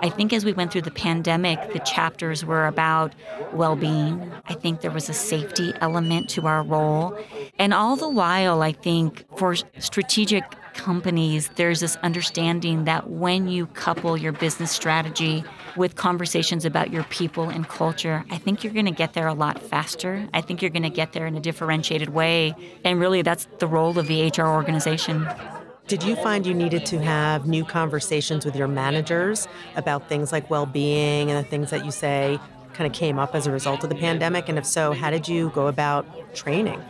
I 0.00 0.08
think 0.08 0.32
as 0.32 0.44
we 0.44 0.52
went 0.52 0.70
through 0.70 0.82
the 0.82 0.92
pandemic, 0.92 1.72
the 1.72 1.80
chapters 1.80 2.44
were 2.44 2.66
about 2.66 3.14
well 3.52 3.74
being. 3.74 4.30
I 4.46 4.54
think 4.54 4.80
there 4.80 4.90
was 4.90 5.08
a 5.08 5.12
safety 5.12 5.72
element 5.80 6.28
to 6.30 6.46
our 6.46 6.62
role. 6.62 7.18
And 7.58 7.74
all 7.74 7.96
the 7.96 8.08
while, 8.08 8.62
I 8.62 8.71
think 8.72 9.24
for 9.36 9.54
strategic 9.78 10.44
companies, 10.74 11.50
there's 11.56 11.80
this 11.80 11.96
understanding 11.96 12.84
that 12.84 13.10
when 13.10 13.48
you 13.48 13.66
couple 13.66 14.16
your 14.16 14.32
business 14.32 14.70
strategy 14.70 15.44
with 15.76 15.96
conversations 15.96 16.64
about 16.64 16.90
your 16.90 17.04
people 17.04 17.48
and 17.48 17.68
culture, 17.68 18.24
I 18.30 18.38
think 18.38 18.64
you're 18.64 18.72
going 18.72 18.86
to 18.86 18.92
get 18.92 19.14
there 19.14 19.26
a 19.26 19.34
lot 19.34 19.60
faster. 19.62 20.28
I 20.34 20.40
think 20.40 20.62
you're 20.62 20.70
going 20.70 20.82
to 20.82 20.90
get 20.90 21.12
there 21.12 21.26
in 21.26 21.36
a 21.36 21.40
differentiated 21.40 22.10
way. 22.10 22.54
And 22.84 23.00
really, 23.00 23.22
that's 23.22 23.46
the 23.58 23.66
role 23.66 23.98
of 23.98 24.06
the 24.06 24.28
HR 24.28 24.46
organization. 24.48 25.28
Did 25.88 26.02
you 26.04 26.16
find 26.16 26.46
you 26.46 26.54
needed 26.54 26.86
to 26.86 27.00
have 27.00 27.46
new 27.46 27.64
conversations 27.64 28.44
with 28.44 28.54
your 28.54 28.68
managers 28.68 29.48
about 29.76 30.08
things 30.08 30.32
like 30.32 30.48
well 30.48 30.66
being 30.66 31.30
and 31.30 31.44
the 31.44 31.48
things 31.48 31.70
that 31.70 31.84
you 31.84 31.90
say 31.90 32.38
kind 32.72 32.86
of 32.86 32.96
came 32.96 33.18
up 33.18 33.34
as 33.34 33.46
a 33.46 33.50
result 33.50 33.82
of 33.82 33.90
the 33.90 33.96
pandemic? 33.96 34.48
And 34.48 34.58
if 34.58 34.64
so, 34.64 34.92
how 34.92 35.10
did 35.10 35.28
you 35.28 35.50
go 35.50 35.66
about 35.66 36.34
training? 36.34 36.80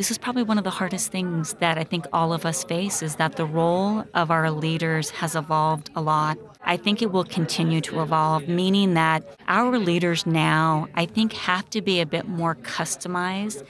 This 0.00 0.10
is 0.10 0.16
probably 0.16 0.44
one 0.44 0.56
of 0.56 0.64
the 0.64 0.70
hardest 0.70 1.12
things 1.12 1.52
that 1.60 1.76
I 1.76 1.84
think 1.84 2.06
all 2.10 2.32
of 2.32 2.46
us 2.46 2.64
face 2.64 3.02
is 3.02 3.16
that 3.16 3.36
the 3.36 3.44
role 3.44 4.02
of 4.14 4.30
our 4.30 4.50
leaders 4.50 5.10
has 5.10 5.36
evolved 5.36 5.90
a 5.94 6.00
lot. 6.00 6.38
I 6.64 6.78
think 6.78 7.02
it 7.02 7.12
will 7.12 7.24
continue 7.24 7.82
to 7.82 8.00
evolve, 8.00 8.48
meaning 8.48 8.94
that 8.94 9.22
our 9.46 9.78
leaders 9.78 10.24
now, 10.24 10.88
I 10.94 11.04
think, 11.04 11.34
have 11.34 11.68
to 11.68 11.82
be 11.82 12.00
a 12.00 12.06
bit 12.06 12.26
more 12.26 12.54
customized 12.54 13.62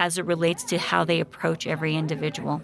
as 0.00 0.18
it 0.18 0.24
relates 0.24 0.64
to 0.64 0.78
how 0.78 1.04
they 1.04 1.20
approach 1.20 1.68
every 1.68 1.94
individual. 1.94 2.62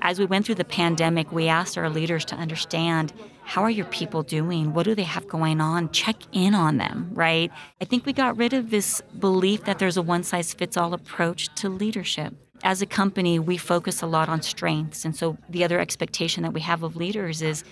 as 0.00 0.20
we 0.20 0.26
went 0.26 0.46
through 0.46 0.54
the 0.54 0.64
pandemic, 0.64 1.32
we 1.32 1.48
asked 1.48 1.76
our 1.76 1.90
leaders 1.90 2.24
to 2.26 2.36
understand 2.36 3.12
how 3.42 3.62
are 3.62 3.70
your 3.70 3.86
people 3.86 4.22
doing? 4.22 4.72
What 4.74 4.84
do 4.84 4.94
they 4.94 5.02
have 5.02 5.26
going 5.26 5.60
on? 5.60 5.90
Check 5.90 6.18
in 6.30 6.54
on 6.54 6.76
them, 6.76 7.10
right? 7.14 7.50
I 7.80 7.84
think 7.84 8.06
we 8.06 8.12
got 8.12 8.36
rid 8.36 8.52
of 8.52 8.70
this 8.70 9.02
belief 9.18 9.64
that 9.64 9.80
there's 9.80 9.96
a 9.96 10.02
one 10.02 10.22
size 10.22 10.54
fits 10.54 10.76
all 10.76 10.94
approach 10.94 11.52
to 11.56 11.68
leadership. 11.68 12.34
As 12.64 12.82
a 12.82 12.86
company, 12.86 13.38
we 13.38 13.58
focus 13.58 14.02
a 14.02 14.06
lot 14.06 14.28
on 14.28 14.42
strengths. 14.42 15.04
And 15.04 15.14
so 15.14 15.36
the 15.48 15.62
other 15.62 15.78
expectation 15.78 16.42
that 16.42 16.52
we 16.52 16.62
have 16.62 16.82
of 16.82 16.96
leaders 16.96 17.42
is 17.42 17.62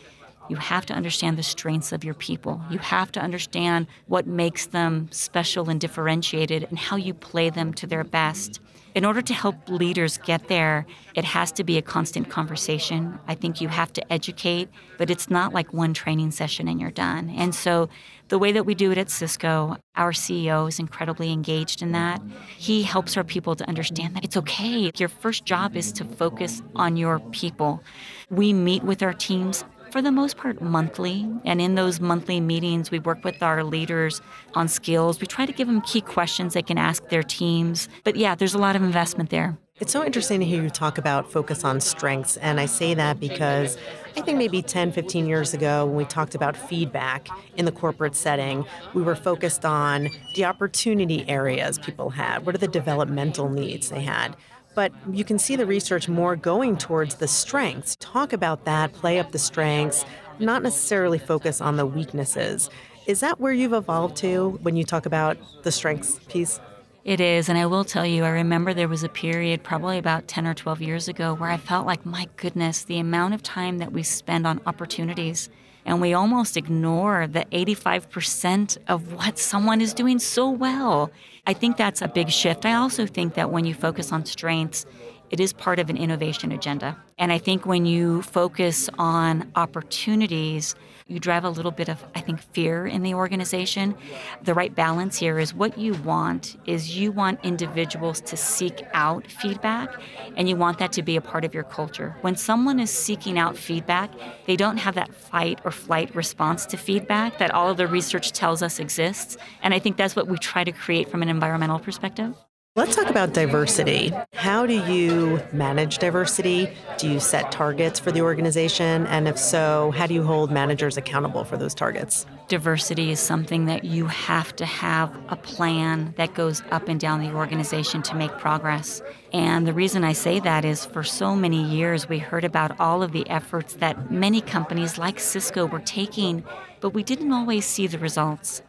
you 0.49 0.57
have 0.57 0.85
to 0.87 0.95
understand 0.95 1.39
the 1.39 1.43
strengths 1.43 1.93
of 1.93 2.05
your 2.05 2.15
people. 2.15 2.61
You 2.71 2.79
have 2.79 3.11
to 3.13 3.21
understand 3.21 3.87
what 4.07 4.27
makes 4.27 4.67
them 4.67 5.09
special 5.11 5.71
and 5.71 5.81
differentiated 5.81 6.65
and 6.65 6.79
how 6.79 6.97
you 6.97 7.15
play 7.15 7.49
them 7.49 7.73
to 7.75 7.87
their 7.87 8.05
best 8.05 8.61
in 8.95 9.05
order 9.05 9.23
to 9.23 9.35
help 9.35 9.69
leaders 9.69 10.19
get 10.19 10.49
there, 10.49 10.87
it 11.15 11.25
has 11.25 11.51
to 11.53 11.65
be 11.65 11.79
a 11.79 11.83
constant 11.83 12.29
conversation. 12.29 13.19
I 13.27 13.35
think 13.35 13.61
you 13.61 13.69
have 13.69 13.93
to 13.95 14.13
educate, 14.13 14.69
but 14.99 15.11
it's 15.11 15.31
not 15.31 15.55
like 15.55 15.73
one 15.73 15.95
training 15.95 16.31
session 16.31 16.69
and 16.69 16.81
you're 16.81 16.91
done. 16.91 17.31
And 17.31 17.55
so, 17.55 17.89
the 18.33 18.39
way 18.39 18.51
that 18.51 18.65
we 18.65 18.75
do 18.75 18.91
it 18.91 18.97
at 18.97 19.11
Cisco, 19.11 19.77
our 19.95 20.11
CEO 20.11 20.67
is 20.67 20.79
incredibly 20.79 21.31
engaged 21.31 21.83
in 21.83 21.93
that. 21.93 22.23
He 22.57 22.83
helps 22.83 23.15
our 23.19 23.25
people 23.25 23.55
to 23.55 23.69
understand 23.69 24.17
that 24.17 24.25
it's 24.25 24.39
okay. 24.39 24.91
Your 24.97 25.11
first 25.11 25.45
job 25.45 25.77
is 25.77 25.93
to 25.93 26.07
focus 26.07 26.63
on 26.75 26.97
your 26.97 27.19
people. 27.33 27.85
We 28.31 28.55
meet 28.55 28.85
with 28.85 29.03
our 29.03 29.13
teams 29.13 29.67
for 29.91 30.01
the 30.01 30.11
most 30.11 30.39
part 30.39 30.63
monthly. 30.63 31.31
And 31.45 31.61
in 31.61 31.75
those 31.75 32.01
monthly 32.01 32.41
meetings, 32.41 32.91
we 32.91 33.01
work 33.01 33.23
with 33.23 33.43
our 33.43 33.63
leaders 33.63 34.23
on 34.55 34.67
skills. 34.67 35.21
We 35.21 35.27
try 35.27 35.45
to 35.45 35.53
give 35.53 35.67
them 35.67 35.83
key 35.83 36.01
questions 36.01 36.55
they 36.55 36.63
can 36.63 36.79
ask 36.79 37.07
their 37.11 37.23
teams. 37.23 37.87
But 38.03 38.17
yeah, 38.17 38.35
there's 38.35 38.55
a 38.55 38.59
lot 38.59 38.77
of 38.77 38.83
investment 38.83 39.29
there. 39.29 39.59
It's 39.83 39.93
so 39.93 40.05
interesting 40.05 40.39
to 40.39 40.47
hear 40.47 40.63
you 40.63 40.71
talk 40.71 40.97
about 40.97 41.33
focus 41.33 41.65
on 41.65 41.81
strengths. 41.81 42.37
And 42.37 42.61
I 42.61 42.67
say 42.67 42.95
that 42.95 43.19
because 43.19 43.77
I 44.17 44.21
think 44.21 44.39
maybe 44.39 44.63
10, 44.63 44.93
15 44.93 45.27
years 45.27 45.55
ago, 45.55 45.87
when 45.87 45.97
we 45.97 46.05
talked 46.05 46.37
about 46.37 46.57
feedback 46.57 47.29
in 47.57 47.65
the 47.65 47.73
corporate 47.73 48.15
setting, 48.15 48.65
we 48.95 49.03
were 49.03 49.17
focused 49.17 49.65
on 49.65 50.09
the 50.37 50.45
opportunity 50.45 51.29
areas 51.29 51.81
people 51.81 52.11
had. 52.11 52.47
What 52.47 52.55
are 52.55 52.59
the 52.59 52.69
developmental 52.69 53.49
needs 53.49 53.91
they 53.91 54.03
had? 54.03 54.37
but 54.75 54.91
you 55.11 55.23
can 55.23 55.39
see 55.39 55.55
the 55.55 55.67
research 55.67 56.09
more 56.09 56.35
going 56.35 56.79
towards 56.79 57.17
the 57.17 57.29
strengths. 57.29 57.95
Talk 57.97 58.33
about 58.33 58.65
that, 58.65 58.95
play 58.95 59.19
up 59.19 59.31
the 59.33 59.39
strengths, 59.39 60.03
not 60.39 60.63
necessarily 60.63 61.19
focus 61.19 61.61
on 61.61 61.77
the 61.77 61.85
weaknesses. 61.85 62.71
Is 63.07 63.21
that 63.21 63.39
where 63.39 63.53
you've 63.53 63.75
evolved 63.75 64.17
to 64.19 64.59
when 64.63 64.75
you 64.75 64.85
talk 64.85 65.05
about 65.05 65.37
the 65.63 65.71
strengths 65.71 66.21
piece? 66.21 66.59
It 67.05 67.21
is. 67.21 67.49
And 67.49 67.59
I 67.59 67.67
will 67.67 67.85
tell 67.85 68.07
you, 68.07 68.25
I 68.25 68.29
remember 68.29 68.73
there 68.73 68.89
was 68.89 69.03
a 69.03 69.09
period, 69.09 69.65
probably 69.65 69.99
about 69.99 70.29
10 70.29 70.47
or 70.47 70.55
12 70.55 70.81
years 70.83 71.09
ago, 71.09 71.35
where 71.35 71.51
I 71.51 71.57
felt 71.57 71.85
like, 71.85 72.07
my 72.07 72.29
goodness, 72.37 72.85
the 72.85 72.99
amount 72.99 73.35
of 73.35 73.43
time 73.43 73.79
that 73.79 73.93
we 73.93 74.05
spend 74.05 74.47
on 74.47 74.61
opportunities. 74.67 75.49
And 75.85 76.01
we 76.01 76.15
almost 76.15 76.57
ignore 76.57 77.27
the 77.27 77.45
85% 77.47 78.79
of 78.87 79.15
what 79.15 79.37
someone 79.37 79.81
is 79.81 79.93
doing 79.93 80.21
so 80.21 80.49
well. 80.49 81.11
I 81.45 81.55
think 81.55 81.77
that's 81.77 82.03
a 82.03 82.09
big 82.09 82.31
shift. 82.31 82.65
I 82.65 82.75
also 82.75 83.05
think 83.05 83.35
that 83.35 83.51
when 83.51 83.65
you 83.65 83.75
focus 83.75 84.13
on 84.13 84.25
strengths, 84.25 84.87
it 85.31 85.41
is 85.41 85.53
part 85.53 85.81
of 85.81 85.91
an 85.91 85.97
innovation 85.97 86.53
agenda. 86.53 86.97
And 87.19 87.33
I 87.33 87.39
think 87.39 87.67
when 87.67 87.85
you 87.85 88.23
focus 88.23 88.89
on 88.97 89.51
opportunities, 89.57 90.77
you 91.13 91.21
drive 91.21 91.45
a 91.45 91.51
little 91.51 91.71
bit 91.71 91.89
of, 91.89 92.03
I 92.15 92.21
think, 92.21 92.41
fear 92.41 92.87
in 92.87 93.03
the 93.03 93.15
organization. 93.15 93.95
The 94.43 94.55
right 94.55 94.75
balance 94.75 95.19
here 95.19 95.39
is 95.39 95.55
what 95.55 95.77
you 95.77 95.95
want 95.95 96.57
is 96.67 96.97
you 96.97 97.13
want 97.13 97.39
individuals 97.45 98.21
to 98.23 98.37
seek 98.37 98.83
out 98.95 99.27
feedback 99.27 99.95
and 100.37 100.49
you 100.49 100.57
want 100.57 100.79
that 100.79 100.93
to 100.93 101.03
be 101.03 101.17
a 101.17 101.21
part 101.21 101.45
of 101.45 101.53
your 101.53 101.65
culture. 101.65 102.17
When 102.23 102.37
someone 102.37 102.81
is 102.81 102.91
seeking 102.91 103.39
out 103.39 103.57
feedback, 103.57 104.11
they 104.47 104.57
don't 104.57 104.79
have 104.79 104.95
that 104.95 105.15
fight 105.15 105.61
or 105.65 105.71
flight 105.71 106.15
response 106.15 106.65
to 106.67 106.77
feedback 106.77 107.39
that 107.39 107.51
all 107.53 107.71
of 107.71 107.77
the 107.77 107.87
research 107.87 108.33
tells 108.33 108.63
us 108.63 108.79
exists. 108.79 109.37
And 109.63 109.75
I 109.75 109.79
think 109.79 109.97
that's 109.97 110.17
what 110.17 110.29
we 110.29 110.39
try 110.39 110.65
to 110.65 110.73
create 110.73 111.11
from 111.11 111.23
an 111.23 111.29
environmental 111.29 111.79
perspective. 111.79 112.35
Let's 112.75 112.97
talk 112.97 113.11
about 113.11 113.35
diversity. 113.35 114.15
How 114.33 114.65
do 114.65 114.73
you 114.91 115.43
manage 115.53 115.99
diversity? 115.99 116.71
Do 116.97 117.07
you 117.07 117.21
set 117.21 117.53
targets 117.53 118.01
for 118.01 118.11
the 118.11 118.23
organization? 118.23 119.07
And 119.09 119.29
if 119.29 119.37
so, 119.37 119.91
how 119.91 120.07
do 120.07 120.15
you 120.15 120.23
hold 120.23 120.51
managers 120.51 120.97
accountable 120.97 121.45
for 121.45 121.59
those 121.59 121.75
targets? 121.75 122.25
Diversity 122.49 123.11
is 123.11 123.21
something 123.21 123.67
that 123.67 123.85
you 123.85 124.07
have 124.07 124.57
to 124.57 124.65
have 124.65 125.15
a 125.29 125.37
plan 125.37 126.15
that 126.17 126.33
goes 126.33 126.63
up 126.71 126.89
and 126.89 126.99
down 126.99 127.21
the 127.21 127.35
organization 127.35 128.01
to 128.05 128.17
make 128.17 128.31
progress. 128.39 129.03
And 129.35 129.67
the 129.67 129.75
reason 129.75 130.03
I 130.03 130.15
say 130.15 130.41
that 130.41 130.65
is 130.65 130.87
for 130.87 131.03
so 131.03 131.37
many 131.37 131.63
years 131.63 132.09
we 132.09 132.21
heard 132.21 132.43
about 132.43 132.81
all 132.81 133.03
of 133.03 133.13
the 133.13 133.29
efforts 133.29 133.75
that 133.75 134.11
many 134.11 134.41
companies 134.41 134.97
like 134.97 135.21
Cisco 135.21 135.67
were 135.67 135.81
taking, 135.81 136.43
but 136.81 136.95
we 136.95 137.03
didn't 137.03 137.35
always 137.35 137.67
see 137.67 137.87
the 137.87 137.99
results. 137.99 138.63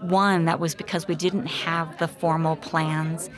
One, 0.00 0.44
that 0.44 0.60
was 0.60 0.76
because 0.76 1.08
we 1.08 1.16
didn't 1.16 1.46
have 1.46 1.98
the 1.98 2.06
formal 2.06 2.54
plans 2.54 3.28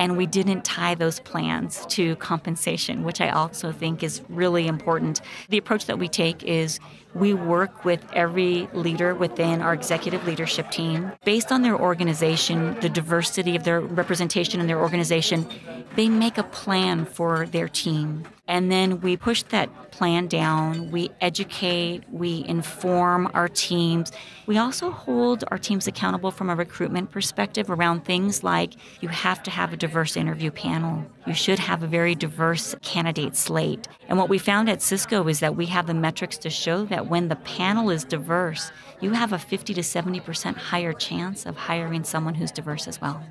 and 0.00 0.16
we 0.16 0.26
didn't 0.26 0.64
tie 0.64 0.96
those 0.96 1.20
plans 1.20 1.86
to 1.86 2.16
compensation, 2.16 3.04
which 3.04 3.20
I 3.20 3.30
also 3.30 3.70
think 3.70 4.02
is 4.02 4.22
really 4.28 4.66
important. 4.66 5.20
The 5.48 5.58
approach 5.58 5.86
that 5.86 5.98
we 5.98 6.08
take 6.08 6.42
is 6.42 6.80
we 7.14 7.34
work 7.34 7.84
with 7.84 8.04
every 8.12 8.68
leader 8.72 9.14
within 9.14 9.62
our 9.62 9.72
executive 9.72 10.26
leadership 10.26 10.70
team 10.70 11.12
based 11.24 11.52
on 11.52 11.62
their 11.62 11.78
organization, 11.78 12.78
the 12.80 12.88
diversity 12.88 13.54
of 13.54 13.62
their 13.62 13.80
representation 13.80 14.60
in 14.60 14.66
their 14.66 14.80
organization. 14.80 15.46
They 15.94 16.08
make 16.08 16.36
a 16.36 16.44
plan 16.44 17.04
for 17.04 17.46
their 17.46 17.68
team. 17.68 18.24
And 18.48 18.72
then 18.72 19.02
we 19.02 19.16
push 19.18 19.42
that 19.44 19.68
plan 19.90 20.26
down, 20.26 20.90
we 20.90 21.10
educate, 21.20 22.02
we 22.10 22.44
inform 22.46 23.30
our 23.34 23.48
teams. 23.48 24.10
We 24.46 24.56
also 24.56 24.90
hold 24.90 25.44
our 25.48 25.58
teams 25.58 25.86
accountable 25.86 26.30
from 26.30 26.48
a 26.48 26.56
recruitment 26.56 27.10
perspective 27.10 27.68
around 27.68 28.04
things 28.04 28.42
like 28.42 28.74
you 29.00 29.08
have 29.08 29.42
to 29.42 29.50
have 29.50 29.72
a 29.72 29.76
diverse 29.76 30.16
interview 30.16 30.50
panel. 30.50 31.04
You 31.26 31.34
should 31.34 31.58
have 31.58 31.82
a 31.82 31.86
very 31.86 32.14
diverse 32.14 32.74
candidate 32.80 33.36
slate. 33.36 33.86
And 34.08 34.16
what 34.16 34.30
we 34.30 34.38
found 34.38 34.70
at 34.70 34.80
Cisco 34.80 35.28
is 35.28 35.40
that 35.40 35.56
we 35.56 35.66
have 35.66 35.86
the 35.86 35.94
metrics 35.94 36.38
to 36.38 36.48
show 36.48 36.86
that 36.86 37.08
when 37.08 37.28
the 37.28 37.36
panel 37.36 37.90
is 37.90 38.04
diverse, 38.04 38.72
you 39.00 39.12
have 39.12 39.34
a 39.34 39.38
50 39.38 39.74
to 39.74 39.82
70% 39.82 40.56
higher 40.56 40.92
chance 40.94 41.44
of 41.44 41.56
hiring 41.56 42.02
someone 42.02 42.34
who's 42.34 42.50
diverse 42.50 42.88
as 42.88 42.98
well. 43.00 43.22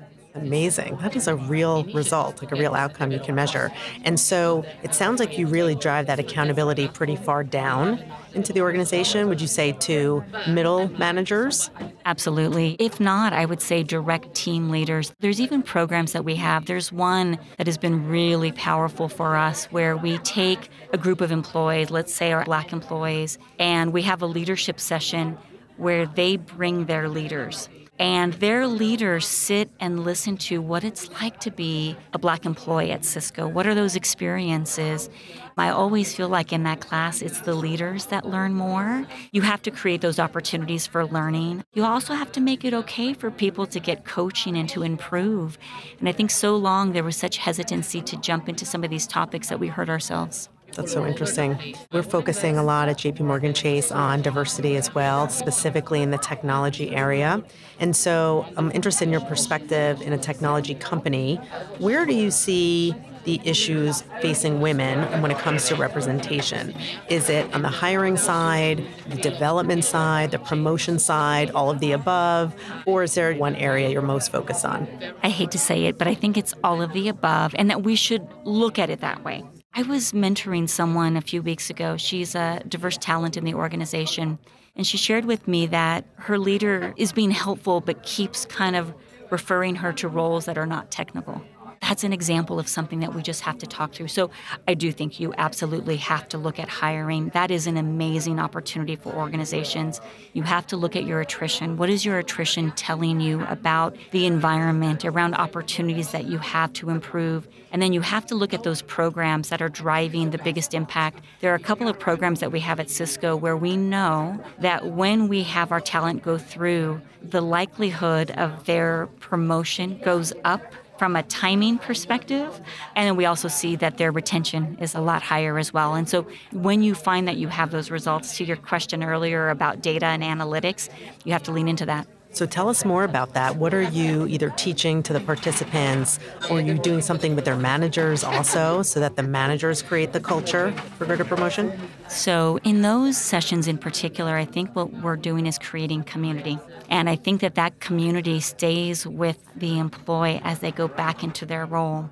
Amazing. 0.42 0.96
That 0.98 1.16
is 1.16 1.26
a 1.26 1.36
real 1.36 1.84
result, 1.84 2.42
like 2.42 2.52
a 2.52 2.56
real 2.56 2.74
outcome 2.74 3.10
you 3.10 3.18
can 3.18 3.34
measure. 3.34 3.70
And 4.04 4.18
so 4.18 4.64
it 4.82 4.94
sounds 4.94 5.20
like 5.20 5.36
you 5.38 5.46
really 5.46 5.74
drive 5.74 6.06
that 6.06 6.18
accountability 6.18 6.88
pretty 6.88 7.16
far 7.16 7.44
down 7.44 8.02
into 8.34 8.52
the 8.52 8.60
organization. 8.60 9.28
Would 9.28 9.40
you 9.40 9.46
say 9.46 9.72
to 9.72 10.24
middle 10.46 10.88
managers? 10.98 11.70
Absolutely. 12.04 12.76
If 12.78 13.00
not, 13.00 13.32
I 13.32 13.44
would 13.44 13.60
say 13.60 13.82
direct 13.82 14.34
team 14.34 14.70
leaders. 14.70 15.12
There's 15.18 15.40
even 15.40 15.62
programs 15.62 16.12
that 16.12 16.24
we 16.24 16.36
have. 16.36 16.66
There's 16.66 16.92
one 16.92 17.38
that 17.56 17.66
has 17.66 17.78
been 17.78 18.08
really 18.08 18.52
powerful 18.52 19.08
for 19.08 19.36
us 19.36 19.66
where 19.66 19.96
we 19.96 20.18
take 20.18 20.70
a 20.92 20.98
group 20.98 21.20
of 21.20 21.32
employees, 21.32 21.90
let's 21.90 22.14
say 22.14 22.32
our 22.32 22.44
black 22.44 22.72
employees, 22.72 23.38
and 23.58 23.92
we 23.92 24.02
have 24.02 24.22
a 24.22 24.26
leadership 24.26 24.78
session 24.78 25.36
where 25.76 26.06
they 26.06 26.36
bring 26.36 26.86
their 26.86 27.08
leaders 27.08 27.68
and 27.98 28.34
their 28.34 28.66
leaders 28.66 29.26
sit 29.26 29.70
and 29.80 30.04
listen 30.04 30.36
to 30.36 30.62
what 30.62 30.84
it's 30.84 31.10
like 31.20 31.40
to 31.40 31.50
be 31.50 31.96
a 32.12 32.18
black 32.18 32.46
employee 32.46 32.92
at 32.92 33.04
Cisco. 33.04 33.48
What 33.48 33.66
are 33.66 33.74
those 33.74 33.96
experiences? 33.96 35.10
I 35.56 35.70
always 35.70 36.14
feel 36.14 36.28
like 36.28 36.52
in 36.52 36.62
that 36.62 36.80
class, 36.80 37.20
it's 37.20 37.40
the 37.40 37.54
leaders 37.54 38.06
that 38.06 38.24
learn 38.24 38.54
more. 38.54 39.04
You 39.32 39.42
have 39.42 39.62
to 39.62 39.72
create 39.72 40.00
those 40.00 40.20
opportunities 40.20 40.86
for 40.86 41.04
learning. 41.04 41.64
You 41.74 41.84
also 41.84 42.14
have 42.14 42.30
to 42.32 42.40
make 42.40 42.64
it 42.64 42.72
okay 42.72 43.12
for 43.12 43.30
people 43.30 43.66
to 43.66 43.80
get 43.80 44.04
coaching 44.04 44.56
and 44.56 44.68
to 44.68 44.84
improve. 44.84 45.58
And 45.98 46.08
I 46.08 46.12
think 46.12 46.30
so 46.30 46.56
long 46.56 46.92
there 46.92 47.02
was 47.02 47.16
such 47.16 47.38
hesitancy 47.38 48.00
to 48.02 48.16
jump 48.18 48.48
into 48.48 48.64
some 48.64 48.84
of 48.84 48.90
these 48.90 49.06
topics 49.06 49.48
that 49.48 49.58
we 49.58 49.66
hurt 49.66 49.88
ourselves. 49.88 50.48
That's 50.78 50.92
so 50.92 51.04
interesting. 51.04 51.74
We're 51.90 52.04
focusing 52.04 52.56
a 52.56 52.62
lot 52.62 52.88
at 52.88 52.98
JP 52.98 53.22
Morgan 53.22 53.52
Chase 53.52 53.90
on 53.90 54.22
diversity 54.22 54.76
as 54.76 54.94
well, 54.94 55.28
specifically 55.28 56.02
in 56.02 56.12
the 56.12 56.18
technology 56.18 56.94
area. 56.94 57.42
And 57.80 57.96
so 57.96 58.46
I'm 58.56 58.70
interested 58.70 59.06
in 59.06 59.10
your 59.10 59.20
perspective 59.22 60.00
in 60.00 60.12
a 60.12 60.18
technology 60.18 60.76
company. 60.76 61.34
Where 61.78 62.06
do 62.06 62.14
you 62.14 62.30
see 62.30 62.94
the 63.24 63.40
issues 63.44 64.04
facing 64.22 64.60
women 64.60 65.20
when 65.20 65.32
it 65.32 65.38
comes 65.38 65.66
to 65.66 65.74
representation? 65.74 66.72
Is 67.10 67.28
it 67.28 67.52
on 67.52 67.62
the 67.62 67.68
hiring 67.68 68.16
side, 68.16 68.86
the 69.08 69.16
development 69.16 69.84
side, 69.84 70.30
the 70.30 70.38
promotion 70.38 71.00
side, 71.00 71.50
all 71.50 71.70
of 71.70 71.80
the 71.80 71.90
above? 71.90 72.54
Or 72.86 73.02
is 73.02 73.16
there 73.16 73.34
one 73.34 73.56
area 73.56 73.88
you're 73.88 74.00
most 74.00 74.30
focused 74.30 74.64
on? 74.64 74.86
I 75.24 75.28
hate 75.30 75.50
to 75.50 75.58
say 75.58 75.86
it, 75.86 75.98
but 75.98 76.06
I 76.06 76.14
think 76.14 76.36
it's 76.36 76.54
all 76.62 76.80
of 76.80 76.92
the 76.92 77.08
above, 77.08 77.52
and 77.58 77.68
that 77.68 77.82
we 77.82 77.96
should 77.96 78.24
look 78.44 78.78
at 78.78 78.90
it 78.90 79.00
that 79.00 79.24
way. 79.24 79.42
I 79.74 79.82
was 79.82 80.12
mentoring 80.12 80.68
someone 80.68 81.16
a 81.16 81.20
few 81.20 81.42
weeks 81.42 81.70
ago. 81.70 81.96
She's 81.96 82.34
a 82.34 82.62
diverse 82.66 82.96
talent 82.98 83.36
in 83.36 83.44
the 83.44 83.54
organization. 83.54 84.38
And 84.74 84.86
she 84.86 84.96
shared 84.96 85.24
with 85.24 85.46
me 85.48 85.66
that 85.66 86.04
her 86.16 86.38
leader 86.38 86.94
is 86.96 87.12
being 87.12 87.30
helpful, 87.30 87.80
but 87.80 88.02
keeps 88.02 88.44
kind 88.46 88.76
of 88.76 88.94
referring 89.30 89.76
her 89.76 89.92
to 89.94 90.08
roles 90.08 90.46
that 90.46 90.56
are 90.56 90.66
not 90.66 90.90
technical 90.90 91.42
that's 91.80 92.04
an 92.04 92.12
example 92.12 92.58
of 92.58 92.68
something 92.68 93.00
that 93.00 93.14
we 93.14 93.22
just 93.22 93.40
have 93.42 93.58
to 93.58 93.66
talk 93.66 93.92
through. 93.92 94.08
So 94.08 94.30
I 94.66 94.74
do 94.74 94.92
think 94.92 95.20
you 95.20 95.32
absolutely 95.38 95.96
have 95.96 96.28
to 96.30 96.38
look 96.38 96.58
at 96.58 96.68
hiring. 96.68 97.30
That 97.30 97.50
is 97.50 97.66
an 97.66 97.76
amazing 97.76 98.38
opportunity 98.38 98.96
for 98.96 99.12
organizations. 99.14 100.00
You 100.32 100.42
have 100.42 100.66
to 100.68 100.76
look 100.76 100.96
at 100.96 101.04
your 101.04 101.20
attrition. 101.20 101.76
What 101.76 101.90
is 101.90 102.04
your 102.04 102.18
attrition 102.18 102.72
telling 102.72 103.20
you 103.20 103.44
about 103.46 103.96
the 104.10 104.26
environment, 104.26 105.04
around 105.04 105.34
opportunities 105.34 106.10
that 106.12 106.26
you 106.26 106.38
have 106.38 106.72
to 106.74 106.90
improve? 106.90 107.48
And 107.70 107.82
then 107.82 107.92
you 107.92 108.00
have 108.00 108.26
to 108.26 108.34
look 108.34 108.54
at 108.54 108.62
those 108.62 108.82
programs 108.82 109.50
that 109.50 109.60
are 109.60 109.68
driving 109.68 110.30
the 110.30 110.38
biggest 110.38 110.74
impact. 110.74 111.22
There 111.40 111.52
are 111.52 111.56
a 111.56 111.60
couple 111.60 111.88
of 111.88 111.98
programs 111.98 112.40
that 112.40 112.50
we 112.50 112.60
have 112.60 112.80
at 112.80 112.90
Cisco 112.90 113.36
where 113.36 113.56
we 113.56 113.76
know 113.76 114.42
that 114.60 114.86
when 114.86 115.28
we 115.28 115.42
have 115.44 115.70
our 115.70 115.80
talent 115.80 116.22
go 116.22 116.38
through, 116.38 117.00
the 117.22 117.40
likelihood 117.40 118.30
of 118.32 118.64
their 118.64 119.08
promotion 119.20 120.00
goes 120.04 120.32
up 120.44 120.62
from 120.98 121.16
a 121.16 121.22
timing 121.22 121.78
perspective. 121.78 122.60
And 122.96 123.16
we 123.16 123.24
also 123.24 123.48
see 123.48 123.76
that 123.76 123.98
their 123.98 124.10
retention 124.10 124.76
is 124.80 124.94
a 124.94 125.00
lot 125.00 125.22
higher 125.22 125.58
as 125.58 125.72
well. 125.72 125.94
And 125.94 126.08
so 126.08 126.26
when 126.52 126.82
you 126.82 126.94
find 126.94 127.28
that 127.28 127.36
you 127.36 127.48
have 127.48 127.70
those 127.70 127.90
results, 127.90 128.36
to 128.38 128.44
your 128.44 128.56
question 128.56 129.02
earlier 129.02 129.48
about 129.50 129.80
data 129.80 130.06
and 130.06 130.22
analytics, 130.22 130.88
you 131.24 131.32
have 131.32 131.44
to 131.44 131.52
lean 131.52 131.68
into 131.68 131.86
that. 131.86 132.06
So 132.38 132.46
tell 132.46 132.68
us 132.68 132.84
more 132.84 133.02
about 133.02 133.34
that. 133.34 133.56
What 133.56 133.74
are 133.74 133.82
you 133.82 134.28
either 134.28 134.50
teaching 134.50 135.02
to 135.02 135.12
the 135.12 135.18
participants 135.18 136.20
or 136.48 136.58
are 136.58 136.60
you 136.60 136.74
doing 136.74 137.00
something 137.00 137.34
with 137.34 137.44
their 137.44 137.56
managers 137.56 138.22
also 138.22 138.82
so 138.82 139.00
that 139.00 139.16
the 139.16 139.24
managers 139.24 139.82
create 139.82 140.12
the 140.12 140.20
culture 140.20 140.70
for 140.96 141.04
greater 141.04 141.24
promotion? 141.24 141.76
So, 142.08 142.60
in 142.62 142.82
those 142.82 143.16
sessions 143.16 143.66
in 143.66 143.76
particular, 143.76 144.36
I 144.36 144.44
think 144.44 144.76
what 144.76 144.92
we're 145.02 145.16
doing 145.16 145.48
is 145.48 145.58
creating 145.58 146.04
community. 146.04 146.60
And 146.88 147.10
I 147.10 147.16
think 147.16 147.40
that 147.40 147.56
that 147.56 147.80
community 147.80 148.38
stays 148.38 149.04
with 149.04 149.44
the 149.56 149.76
employee 149.76 150.40
as 150.44 150.60
they 150.60 150.70
go 150.70 150.86
back 150.86 151.24
into 151.24 151.44
their 151.44 151.66
role 151.66 152.08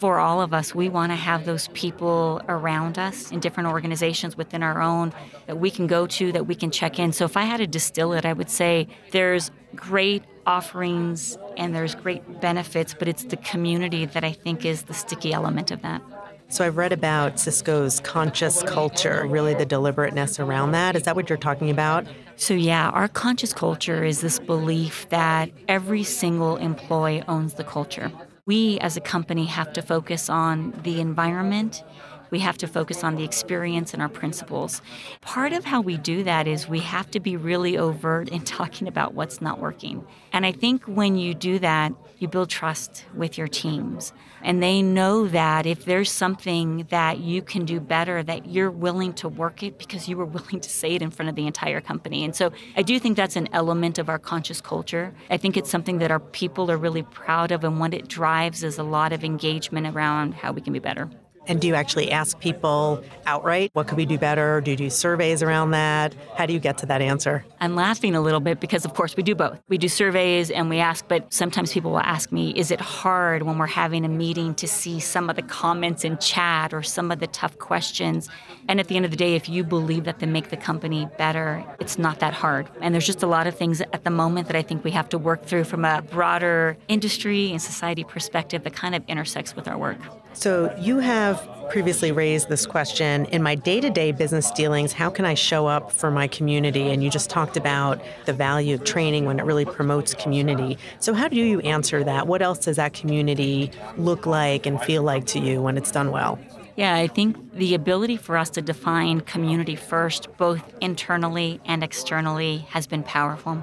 for 0.00 0.18
all 0.18 0.40
of 0.40 0.54
us, 0.54 0.74
we 0.74 0.88
want 0.88 1.12
to 1.12 1.16
have 1.16 1.44
those 1.44 1.68
people 1.68 2.40
around 2.48 2.98
us 2.98 3.30
in 3.30 3.38
different 3.38 3.68
organizations 3.68 4.34
within 4.34 4.62
our 4.62 4.80
own 4.80 5.12
that 5.46 5.58
we 5.58 5.70
can 5.70 5.86
go 5.86 6.06
to, 6.06 6.32
that 6.32 6.46
we 6.46 6.54
can 6.54 6.70
check 6.70 6.98
in. 6.98 7.12
So 7.12 7.26
if 7.26 7.36
I 7.36 7.42
had 7.42 7.58
to 7.58 7.66
distill 7.66 8.14
it, 8.14 8.24
I 8.24 8.32
would 8.32 8.48
say 8.48 8.88
there's 9.10 9.50
great 9.76 10.24
offerings 10.46 11.36
and 11.58 11.74
there's 11.74 11.94
great 11.94 12.40
benefits, 12.40 12.94
but 12.98 13.08
it's 13.08 13.24
the 13.24 13.36
community 13.36 14.06
that 14.06 14.24
I 14.24 14.32
think 14.32 14.64
is 14.64 14.84
the 14.84 14.94
sticky 14.94 15.34
element 15.34 15.70
of 15.70 15.82
that. 15.82 16.00
So 16.48 16.66
I've 16.66 16.78
read 16.78 16.92
about 16.92 17.38
Cisco's 17.38 18.00
conscious 18.00 18.62
culture, 18.62 19.26
really 19.28 19.52
the 19.52 19.66
deliberateness 19.66 20.40
around 20.40 20.72
that. 20.72 20.96
Is 20.96 21.02
that 21.02 21.14
what 21.14 21.28
you're 21.28 21.38
talking 21.38 21.68
about? 21.68 22.06
So, 22.36 22.54
yeah, 22.54 22.88
our 22.88 23.06
conscious 23.06 23.52
culture 23.52 24.02
is 24.02 24.22
this 24.22 24.38
belief 24.38 25.06
that 25.10 25.50
every 25.68 26.04
single 26.04 26.56
employee 26.56 27.22
owns 27.28 27.54
the 27.54 27.64
culture 27.64 28.10
we 28.50 28.80
as 28.80 28.96
a 28.96 29.00
company 29.00 29.44
have 29.44 29.72
to 29.72 29.80
focus 29.80 30.28
on 30.28 30.72
the 30.82 31.00
environment. 31.00 31.84
We 32.30 32.40
have 32.40 32.58
to 32.58 32.66
focus 32.66 33.04
on 33.04 33.14
the 33.14 33.22
experience 33.22 33.94
and 33.94 34.02
our 34.02 34.08
principles. 34.08 34.82
Part 35.20 35.52
of 35.52 35.64
how 35.64 35.80
we 35.80 35.96
do 35.96 36.24
that 36.24 36.48
is 36.48 36.68
we 36.68 36.80
have 36.80 37.08
to 37.12 37.20
be 37.20 37.36
really 37.36 37.78
overt 37.78 38.28
in 38.28 38.40
talking 38.56 38.88
about 38.88 39.14
what's 39.14 39.40
not 39.40 39.60
working. 39.60 40.04
And 40.32 40.44
I 40.44 40.50
think 40.50 40.82
when 40.86 41.16
you 41.16 41.32
do 41.32 41.60
that, 41.60 41.92
you 42.18 42.26
build 42.26 42.50
trust 42.50 43.04
with 43.14 43.38
your 43.38 43.46
teams. 43.46 44.12
And 44.42 44.62
they 44.62 44.82
know 44.82 45.26
that 45.28 45.66
if 45.66 45.84
there's 45.84 46.10
something 46.10 46.86
that 46.90 47.18
you 47.18 47.42
can 47.42 47.64
do 47.64 47.80
better, 47.80 48.22
that 48.22 48.46
you're 48.46 48.70
willing 48.70 49.12
to 49.14 49.28
work 49.28 49.62
it 49.62 49.78
because 49.78 50.08
you 50.08 50.16
were 50.16 50.24
willing 50.24 50.60
to 50.60 50.70
say 50.70 50.94
it 50.94 51.02
in 51.02 51.10
front 51.10 51.28
of 51.28 51.34
the 51.34 51.46
entire 51.46 51.80
company. 51.80 52.24
And 52.24 52.34
so 52.34 52.52
I 52.76 52.82
do 52.82 52.98
think 52.98 53.16
that's 53.16 53.36
an 53.36 53.48
element 53.52 53.98
of 53.98 54.08
our 54.08 54.18
conscious 54.18 54.60
culture. 54.60 55.14
I 55.30 55.36
think 55.36 55.56
it's 55.56 55.70
something 55.70 55.98
that 55.98 56.10
our 56.10 56.20
people 56.20 56.70
are 56.70 56.76
really 56.76 57.02
proud 57.02 57.52
of, 57.52 57.64
and 57.64 57.80
what 57.80 57.94
it 57.94 58.08
drives 58.08 58.62
is 58.62 58.78
a 58.78 58.82
lot 58.82 59.12
of 59.12 59.24
engagement 59.24 59.86
around 59.86 60.34
how 60.34 60.52
we 60.52 60.60
can 60.60 60.72
be 60.72 60.78
better. 60.78 61.10
And 61.46 61.60
do 61.60 61.66
you 61.66 61.74
actually 61.74 62.12
ask 62.12 62.38
people 62.38 63.02
outright, 63.26 63.70
what 63.72 63.88
could 63.88 63.96
we 63.96 64.06
do 64.06 64.18
better? 64.18 64.60
Do 64.60 64.70
you 64.70 64.76
do 64.76 64.90
surveys 64.90 65.42
around 65.42 65.70
that? 65.72 66.14
How 66.36 66.46
do 66.46 66.52
you 66.52 66.60
get 66.60 66.78
to 66.78 66.86
that 66.86 67.00
answer? 67.00 67.44
I'm 67.60 67.74
laughing 67.74 68.14
a 68.14 68.20
little 68.20 68.40
bit 68.40 68.60
because, 68.60 68.84
of 68.84 68.94
course, 68.94 69.16
we 69.16 69.22
do 69.22 69.34
both. 69.34 69.58
We 69.68 69.78
do 69.78 69.88
surveys 69.88 70.50
and 70.50 70.68
we 70.68 70.78
ask, 70.78 71.08
but 71.08 71.32
sometimes 71.32 71.72
people 71.72 71.92
will 71.92 72.00
ask 72.00 72.30
me, 72.30 72.50
is 72.50 72.70
it 72.70 72.80
hard 72.80 73.42
when 73.42 73.58
we're 73.58 73.66
having 73.66 74.04
a 74.04 74.08
meeting 74.08 74.54
to 74.56 74.68
see 74.68 75.00
some 75.00 75.30
of 75.30 75.36
the 75.36 75.42
comments 75.42 76.04
in 76.04 76.18
chat 76.18 76.74
or 76.74 76.82
some 76.82 77.10
of 77.10 77.20
the 77.20 77.26
tough 77.26 77.58
questions? 77.58 78.28
And 78.68 78.78
at 78.78 78.88
the 78.88 78.96
end 78.96 79.04
of 79.04 79.10
the 79.10 79.16
day, 79.16 79.34
if 79.34 79.48
you 79.48 79.64
believe 79.64 80.04
that 80.04 80.18
they 80.18 80.26
make 80.26 80.50
the 80.50 80.56
company 80.56 81.08
better, 81.18 81.64
it's 81.80 81.98
not 81.98 82.20
that 82.20 82.34
hard. 82.34 82.68
And 82.80 82.94
there's 82.94 83.06
just 83.06 83.22
a 83.22 83.26
lot 83.26 83.46
of 83.46 83.56
things 83.56 83.80
at 83.80 84.04
the 84.04 84.10
moment 84.10 84.46
that 84.48 84.56
I 84.56 84.62
think 84.62 84.84
we 84.84 84.90
have 84.92 85.08
to 85.08 85.18
work 85.18 85.44
through 85.46 85.64
from 85.64 85.84
a 85.84 86.02
broader 86.02 86.76
industry 86.88 87.50
and 87.50 87.60
society 87.60 88.04
perspective 88.04 88.62
that 88.64 88.74
kind 88.74 88.94
of 88.94 89.02
intersects 89.08 89.56
with 89.56 89.66
our 89.66 89.78
work. 89.78 89.98
So, 90.32 90.74
you 90.78 91.00
have 91.00 91.46
previously 91.70 92.10
raised 92.10 92.48
this 92.48 92.66
question 92.66 93.26
in 93.26 93.42
my 93.42 93.54
day 93.54 93.80
to 93.80 93.90
day 93.90 94.10
business 94.10 94.50
dealings, 94.50 94.92
how 94.92 95.08
can 95.08 95.24
I 95.24 95.34
show 95.34 95.66
up 95.66 95.92
for 95.92 96.10
my 96.10 96.26
community? 96.28 96.90
And 96.90 97.02
you 97.02 97.10
just 97.10 97.30
talked 97.30 97.56
about 97.56 98.00
the 98.26 98.32
value 98.32 98.74
of 98.74 98.84
training 98.84 99.24
when 99.24 99.38
it 99.38 99.44
really 99.44 99.64
promotes 99.64 100.14
community. 100.14 100.78
So, 100.98 101.14
how 101.14 101.28
do 101.28 101.36
you 101.36 101.60
answer 101.60 102.02
that? 102.04 102.26
What 102.26 102.42
else 102.42 102.58
does 102.58 102.76
that 102.76 102.92
community 102.92 103.70
look 103.96 104.26
like 104.26 104.66
and 104.66 104.80
feel 104.82 105.02
like 105.02 105.26
to 105.26 105.38
you 105.38 105.62
when 105.62 105.76
it's 105.76 105.90
done 105.90 106.10
well? 106.10 106.38
Yeah, 106.76 106.94
I 106.94 107.08
think 107.08 107.52
the 107.54 107.74
ability 107.74 108.16
for 108.16 108.36
us 108.36 108.50
to 108.50 108.62
define 108.62 109.20
community 109.20 109.76
first, 109.76 110.28
both 110.38 110.62
internally 110.80 111.60
and 111.66 111.84
externally, 111.84 112.58
has 112.70 112.86
been 112.86 113.02
powerful. 113.02 113.56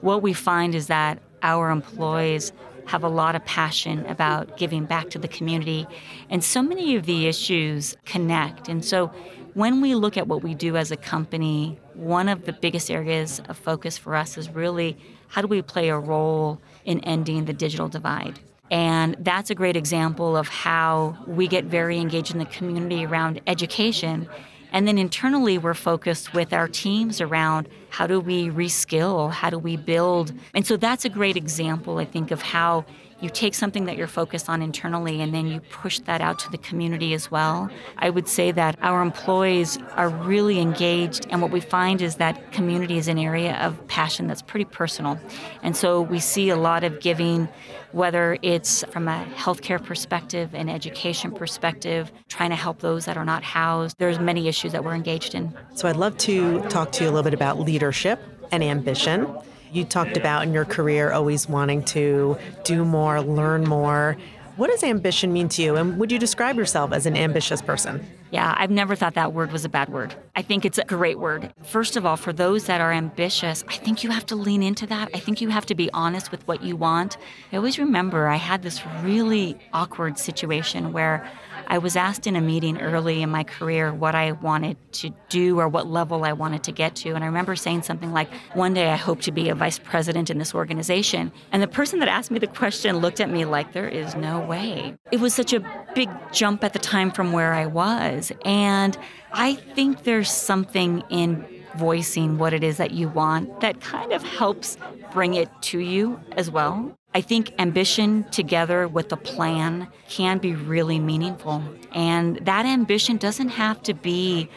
What 0.00 0.22
we 0.22 0.32
find 0.32 0.74
is 0.74 0.88
that 0.88 1.20
our 1.42 1.70
employees 1.70 2.52
have 2.86 3.02
a 3.02 3.08
lot 3.08 3.34
of 3.34 3.44
passion 3.44 4.06
about 4.06 4.56
giving 4.56 4.84
back 4.84 5.10
to 5.10 5.18
the 5.18 5.28
community. 5.28 5.86
And 6.30 6.42
so 6.42 6.62
many 6.62 6.96
of 6.96 7.06
the 7.06 7.26
issues 7.26 7.96
connect. 8.04 8.68
And 8.68 8.84
so 8.84 9.08
when 9.54 9.80
we 9.80 9.94
look 9.94 10.16
at 10.16 10.28
what 10.28 10.42
we 10.42 10.54
do 10.54 10.76
as 10.76 10.90
a 10.90 10.96
company, 10.96 11.78
one 11.94 12.28
of 12.28 12.44
the 12.44 12.52
biggest 12.52 12.90
areas 12.90 13.40
of 13.48 13.56
focus 13.56 13.96
for 13.98 14.14
us 14.14 14.36
is 14.36 14.50
really 14.50 14.96
how 15.28 15.42
do 15.42 15.48
we 15.48 15.62
play 15.62 15.88
a 15.88 15.98
role 15.98 16.60
in 16.84 17.00
ending 17.00 17.46
the 17.46 17.52
digital 17.52 17.88
divide? 17.88 18.38
And 18.70 19.16
that's 19.20 19.50
a 19.50 19.54
great 19.54 19.76
example 19.76 20.36
of 20.36 20.48
how 20.48 21.16
we 21.26 21.46
get 21.46 21.64
very 21.64 21.98
engaged 21.98 22.32
in 22.32 22.38
the 22.38 22.46
community 22.46 23.04
around 23.04 23.40
education 23.46 24.28
and 24.76 24.86
then 24.86 24.98
internally, 24.98 25.56
we're 25.56 25.72
focused 25.72 26.34
with 26.34 26.52
our 26.52 26.68
teams 26.68 27.22
around 27.22 27.66
how 27.88 28.06
do 28.06 28.20
we 28.20 28.50
reskill, 28.50 29.32
how 29.32 29.48
do 29.48 29.58
we 29.58 29.74
build. 29.74 30.34
And 30.52 30.66
so 30.66 30.76
that's 30.76 31.06
a 31.06 31.08
great 31.08 31.34
example, 31.34 31.96
I 31.96 32.04
think, 32.04 32.30
of 32.30 32.42
how 32.42 32.84
you 33.22 33.30
take 33.30 33.54
something 33.54 33.86
that 33.86 33.96
you're 33.96 34.06
focused 34.06 34.50
on 34.50 34.60
internally 34.60 35.22
and 35.22 35.32
then 35.32 35.46
you 35.46 35.60
push 35.70 36.00
that 36.00 36.20
out 36.20 36.38
to 36.40 36.50
the 36.50 36.58
community 36.58 37.14
as 37.14 37.30
well. 37.30 37.70
I 37.96 38.10
would 38.10 38.28
say 38.28 38.52
that 38.52 38.76
our 38.82 39.00
employees 39.00 39.78
are 39.94 40.10
really 40.10 40.60
engaged, 40.60 41.26
and 41.30 41.40
what 41.40 41.50
we 41.50 41.60
find 41.60 42.02
is 42.02 42.16
that 42.16 42.52
community 42.52 42.98
is 42.98 43.08
an 43.08 43.18
area 43.18 43.56
of 43.56 43.88
passion 43.88 44.26
that's 44.26 44.42
pretty 44.42 44.66
personal. 44.66 45.18
And 45.62 45.74
so 45.74 46.02
we 46.02 46.20
see 46.20 46.50
a 46.50 46.56
lot 46.56 46.84
of 46.84 47.00
giving, 47.00 47.48
whether 47.96 48.36
it's 48.42 48.84
from 48.90 49.08
a 49.08 49.26
healthcare 49.34 49.82
perspective, 49.82 50.54
an 50.54 50.68
education 50.68 51.32
perspective, 51.32 52.12
trying 52.28 52.50
to 52.50 52.56
help 52.56 52.78
those 52.80 53.06
that 53.06 53.16
are 53.16 53.24
not 53.24 53.42
housed. 53.42 53.96
There's 53.98 54.18
many 54.18 54.48
issues 54.48 54.72
that 54.72 54.84
we're 54.84 54.94
engaged 54.94 55.34
in. 55.34 55.56
So 55.74 55.88
I'd 55.88 55.96
love 55.96 56.18
to 56.18 56.60
talk 56.68 56.92
to 56.92 57.04
you 57.04 57.08
a 57.08 57.12
little 57.12 57.22
bit 57.22 57.32
about 57.32 57.58
leadership 57.58 58.22
and 58.52 58.62
ambition. 58.62 59.26
You 59.72 59.86
talked 59.86 60.18
about 60.18 60.42
in 60.42 60.52
your 60.52 60.66
career 60.66 61.10
always 61.10 61.48
wanting 61.48 61.84
to 61.84 62.36
do 62.64 62.84
more, 62.84 63.22
learn 63.22 63.64
more. 63.64 64.18
What 64.56 64.70
does 64.70 64.84
ambition 64.84 65.32
mean 65.32 65.48
to 65.48 65.62
you? 65.62 65.76
And 65.76 65.96
would 65.98 66.12
you 66.12 66.18
describe 66.18 66.58
yourself 66.58 66.92
as 66.92 67.06
an 67.06 67.16
ambitious 67.16 67.62
person? 67.62 68.06
Yeah, 68.30 68.54
I've 68.56 68.70
never 68.70 68.96
thought 68.96 69.14
that 69.14 69.32
word 69.32 69.52
was 69.52 69.64
a 69.64 69.68
bad 69.68 69.88
word. 69.88 70.14
I 70.34 70.42
think 70.42 70.64
it's 70.64 70.78
a 70.78 70.84
great 70.84 71.18
word. 71.18 71.52
First 71.62 71.96
of 71.96 72.04
all, 72.04 72.16
for 72.16 72.32
those 72.32 72.66
that 72.66 72.80
are 72.80 72.92
ambitious, 72.92 73.64
I 73.68 73.76
think 73.76 74.02
you 74.02 74.10
have 74.10 74.26
to 74.26 74.36
lean 74.36 74.62
into 74.62 74.86
that. 74.88 75.10
I 75.14 75.18
think 75.20 75.40
you 75.40 75.48
have 75.48 75.66
to 75.66 75.74
be 75.74 75.90
honest 75.92 76.32
with 76.32 76.46
what 76.48 76.62
you 76.62 76.74
want. 76.76 77.16
I 77.52 77.56
always 77.56 77.78
remember 77.78 78.26
I 78.26 78.36
had 78.36 78.62
this 78.62 78.84
really 79.02 79.56
awkward 79.72 80.18
situation 80.18 80.92
where 80.92 81.28
I 81.66 81.78
was 81.78 81.96
asked 81.96 82.26
in 82.26 82.36
a 82.36 82.40
meeting 82.40 82.80
early 82.80 83.22
in 83.22 83.30
my 83.30 83.44
career 83.44 83.92
what 83.92 84.14
I 84.14 84.32
wanted 84.32 84.76
to 84.94 85.10
do 85.28 85.58
or 85.58 85.68
what 85.68 85.86
level 85.86 86.24
I 86.24 86.32
wanted 86.32 86.62
to 86.64 86.72
get 86.72 86.96
to. 86.96 87.14
And 87.14 87.24
I 87.24 87.26
remember 87.26 87.56
saying 87.56 87.82
something 87.82 88.12
like, 88.12 88.28
One 88.54 88.74
day 88.74 88.90
I 88.90 88.96
hope 88.96 89.20
to 89.22 89.32
be 89.32 89.48
a 89.48 89.54
vice 89.54 89.78
president 89.78 90.30
in 90.30 90.38
this 90.38 90.54
organization. 90.54 91.32
And 91.52 91.62
the 91.62 91.68
person 91.68 91.98
that 92.00 92.08
asked 92.08 92.30
me 92.30 92.38
the 92.38 92.46
question 92.46 92.98
looked 92.98 93.20
at 93.20 93.30
me 93.30 93.44
like, 93.44 93.72
There 93.72 93.88
is 93.88 94.14
no 94.14 94.40
way. 94.40 94.96
It 95.12 95.20
was 95.20 95.34
such 95.34 95.52
a 95.52 95.60
big 95.94 96.10
jump 96.32 96.64
at 96.64 96.72
the 96.72 96.78
time 96.78 97.10
from 97.10 97.32
where 97.32 97.54
I 97.54 97.66
was. 97.66 98.32
And 98.44 98.96
I 99.32 99.54
think 99.54 100.04
there's 100.04 100.30
something 100.30 101.02
in 101.10 101.44
voicing 101.76 102.38
what 102.38 102.54
it 102.54 102.64
is 102.64 102.78
that 102.78 102.92
you 102.92 103.08
want 103.08 103.60
that 103.60 103.80
kind 103.80 104.12
of 104.12 104.22
helps 104.22 104.78
bring 105.12 105.34
it 105.34 105.48
to 105.60 105.78
you 105.78 106.18
as 106.32 106.50
well. 106.50 106.96
I 107.16 107.22
think 107.22 107.54
ambition 107.58 108.24
together 108.24 108.86
with 108.86 109.10
a 109.10 109.16
plan 109.16 109.88
can 110.06 110.36
be 110.36 110.54
really 110.54 110.98
meaningful. 110.98 111.62
And 111.94 112.36
that 112.44 112.66
ambition 112.66 113.16
doesn't 113.16 113.48
have 113.48 113.82
to 113.84 113.94
be 113.94 114.50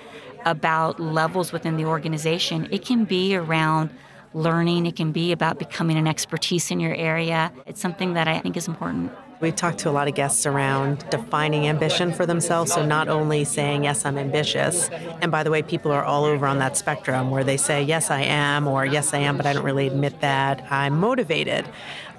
about 0.46 1.00
levels 1.00 1.54
within 1.54 1.78
the 1.78 1.86
organization, 1.86 2.68
it 2.70 2.84
can 2.84 3.06
be 3.06 3.34
around 3.34 3.92
learning, 4.34 4.88
it 4.88 4.98
can 4.98 5.14
be 5.14 5.32
about 5.32 5.58
becoming 5.58 5.98
an 5.98 6.06
expertise 6.06 6.70
in 6.70 6.82
your 6.82 6.94
area. 6.96 7.54
It's 7.66 7.80
something 7.80 8.14
that 8.16 8.28
I 8.28 8.40
think 8.40 8.58
is 8.58 8.68
important. 8.68 9.14
We've 9.42 9.56
talked 9.56 9.78
to 9.80 9.90
a 9.90 9.92
lot 9.92 10.10
of 10.10 10.16
guests 10.16 10.46
around 10.46 11.10
defining 11.10 11.66
ambition 11.66 12.12
for 12.12 12.26
themselves. 12.26 12.74
So, 12.74 12.86
not 12.86 13.08
only 13.08 13.46
saying, 13.46 13.86
Yes, 13.86 14.06
I'm 14.06 14.18
ambitious. 14.18 14.90
And 15.22 15.32
by 15.32 15.44
the 15.44 15.52
way, 15.52 15.62
people 15.62 15.94
are 15.94 16.04
all 16.04 16.26
over 16.26 16.46
on 16.46 16.60
that 16.60 16.76
spectrum 16.76 17.32
where 17.32 17.46
they 17.46 17.56
say, 17.56 17.82
Yes, 17.82 18.12
I 18.12 18.24
am, 18.24 18.68
or 18.68 18.86
Yes, 18.86 19.14
I 19.14 19.20
am, 19.20 19.38
but 19.38 19.46
I 19.46 19.54
don't 19.54 19.64
really 19.64 19.88
admit 19.88 20.20
that. 20.20 20.70
I'm 20.70 21.00
motivated. 21.00 21.66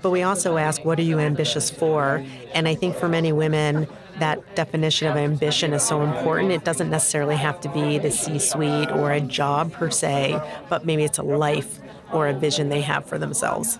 But 0.03 0.11
we 0.11 0.23
also 0.23 0.57
ask, 0.57 0.85
What 0.85 0.99
are 0.99 1.03
you 1.03 1.19
ambitious 1.19 1.71
for? 1.71 2.25
And 2.55 2.67
I 2.69 2.75
think 2.75 2.97
for 2.97 3.09
many 3.09 3.33
women, 3.33 3.87
that 4.19 4.55
definition 4.55 5.09
of 5.09 5.17
ambition 5.17 5.73
is 5.73 5.83
so 5.83 6.03
important. 6.03 6.53
It 6.53 6.65
doesn't 6.65 6.91
necessarily 6.91 7.37
have 7.37 7.61
to 7.61 7.69
be 7.71 7.99
the 7.99 8.11
C 8.11 8.39
suite 8.39 8.91
or 8.91 9.13
a 9.13 9.21
job 9.21 9.73
per 9.73 9.91
se, 9.91 10.41
but 10.69 10.85
maybe 10.85 11.05
it's 11.05 11.19
a 11.19 11.23
life 11.23 11.79
or 12.13 12.29
a 12.29 12.35
vision 12.35 12.69
they 12.69 12.83
have 12.83 13.05
for 13.05 13.19
themselves. 13.19 13.79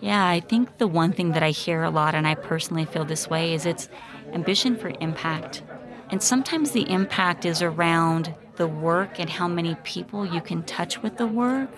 Yeah, 0.00 0.26
I 0.26 0.40
think 0.40 0.78
the 0.78 0.86
one 0.86 1.12
thing 1.12 1.32
that 1.32 1.42
I 1.42 1.50
hear 1.50 1.82
a 1.82 1.90
lot, 1.90 2.14
and 2.14 2.26
I 2.26 2.34
personally 2.34 2.86
feel 2.86 3.04
this 3.04 3.28
way, 3.28 3.52
is 3.52 3.66
it's 3.66 3.88
ambition 4.32 4.76
for 4.76 4.92
impact. 5.00 5.62
And 6.10 6.22
sometimes 6.22 6.70
the 6.72 6.90
impact 6.90 7.44
is 7.44 7.62
around 7.62 8.34
the 8.56 8.66
work 8.66 9.18
and 9.20 9.28
how 9.28 9.46
many 9.46 9.74
people 9.84 10.26
you 10.26 10.40
can 10.40 10.62
touch 10.64 11.02
with 11.02 11.16
the 11.18 11.26
work 11.26 11.70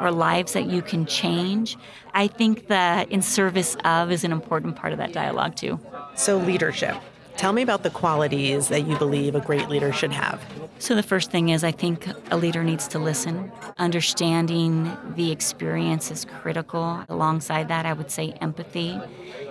or 0.00 0.10
lives 0.10 0.54
that 0.54 0.66
you 0.66 0.82
can 0.82 1.06
change. 1.06 1.76
I 2.14 2.26
think 2.26 2.68
that 2.68 3.10
in 3.10 3.22
service 3.22 3.76
of 3.84 4.10
is 4.10 4.24
an 4.24 4.32
important 4.32 4.76
part 4.76 4.92
of 4.92 4.98
that 4.98 5.12
dialogue 5.12 5.56
too. 5.56 5.78
So, 6.16 6.38
leadership. 6.38 6.96
Tell 7.40 7.54
me 7.54 7.62
about 7.62 7.84
the 7.84 7.90
qualities 7.90 8.68
that 8.68 8.86
you 8.86 8.98
believe 8.98 9.34
a 9.34 9.40
great 9.40 9.70
leader 9.70 9.94
should 9.94 10.12
have. 10.12 10.44
So, 10.78 10.94
the 10.94 11.02
first 11.02 11.30
thing 11.30 11.48
is 11.48 11.64
I 11.64 11.72
think 11.72 12.06
a 12.30 12.36
leader 12.36 12.62
needs 12.62 12.86
to 12.88 12.98
listen. 12.98 13.50
Understanding 13.78 14.94
the 15.16 15.32
experience 15.32 16.10
is 16.10 16.26
critical. 16.26 17.02
Alongside 17.08 17.68
that, 17.68 17.86
I 17.86 17.94
would 17.94 18.10
say 18.10 18.32
empathy 18.42 19.00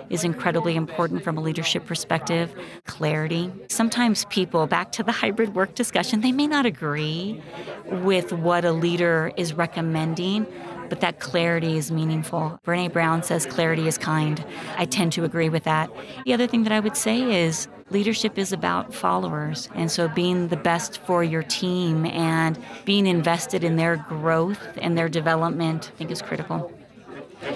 is 0.08 0.22
incredibly 0.22 0.76
important 0.76 1.24
from 1.24 1.36
a 1.36 1.40
leadership 1.40 1.84
perspective. 1.84 2.54
Clarity. 2.86 3.50
Sometimes 3.68 4.24
people, 4.26 4.68
back 4.68 4.92
to 4.92 5.02
the 5.02 5.10
hybrid 5.10 5.56
work 5.56 5.74
discussion, 5.74 6.20
they 6.20 6.30
may 6.30 6.46
not 6.46 6.66
agree 6.66 7.42
with 7.86 8.32
what 8.32 8.64
a 8.64 8.70
leader 8.70 9.32
is 9.36 9.52
recommending, 9.54 10.46
but 10.88 11.00
that 11.00 11.18
clarity 11.18 11.76
is 11.76 11.90
meaningful. 11.90 12.60
Brene 12.64 12.92
Brown 12.92 13.24
says 13.24 13.46
clarity 13.46 13.88
is 13.88 13.98
kind. 13.98 14.44
I 14.76 14.84
tend 14.84 15.12
to 15.14 15.24
agree 15.24 15.48
with 15.48 15.64
that. 15.64 15.90
The 16.24 16.34
other 16.34 16.46
thing 16.46 16.62
that 16.62 16.72
I 16.72 16.78
would 16.78 16.96
say 16.96 17.44
is 17.44 17.66
leadership 17.90 18.38
is 18.38 18.52
about 18.52 18.94
followers. 18.94 19.68
And 19.74 19.90
so 19.90 20.08
being 20.08 20.48
the 20.48 20.56
best 20.56 20.98
for 21.02 21.22
your 21.24 21.42
team 21.42 22.06
and 22.06 22.58
being 22.84 23.06
invested 23.06 23.64
in 23.64 23.76
their 23.76 23.96
growth 23.96 24.78
and 24.80 24.96
their 24.96 25.08
development, 25.08 25.90
I 25.94 25.98
think 25.98 26.10
is 26.10 26.22
critical. 26.22 26.72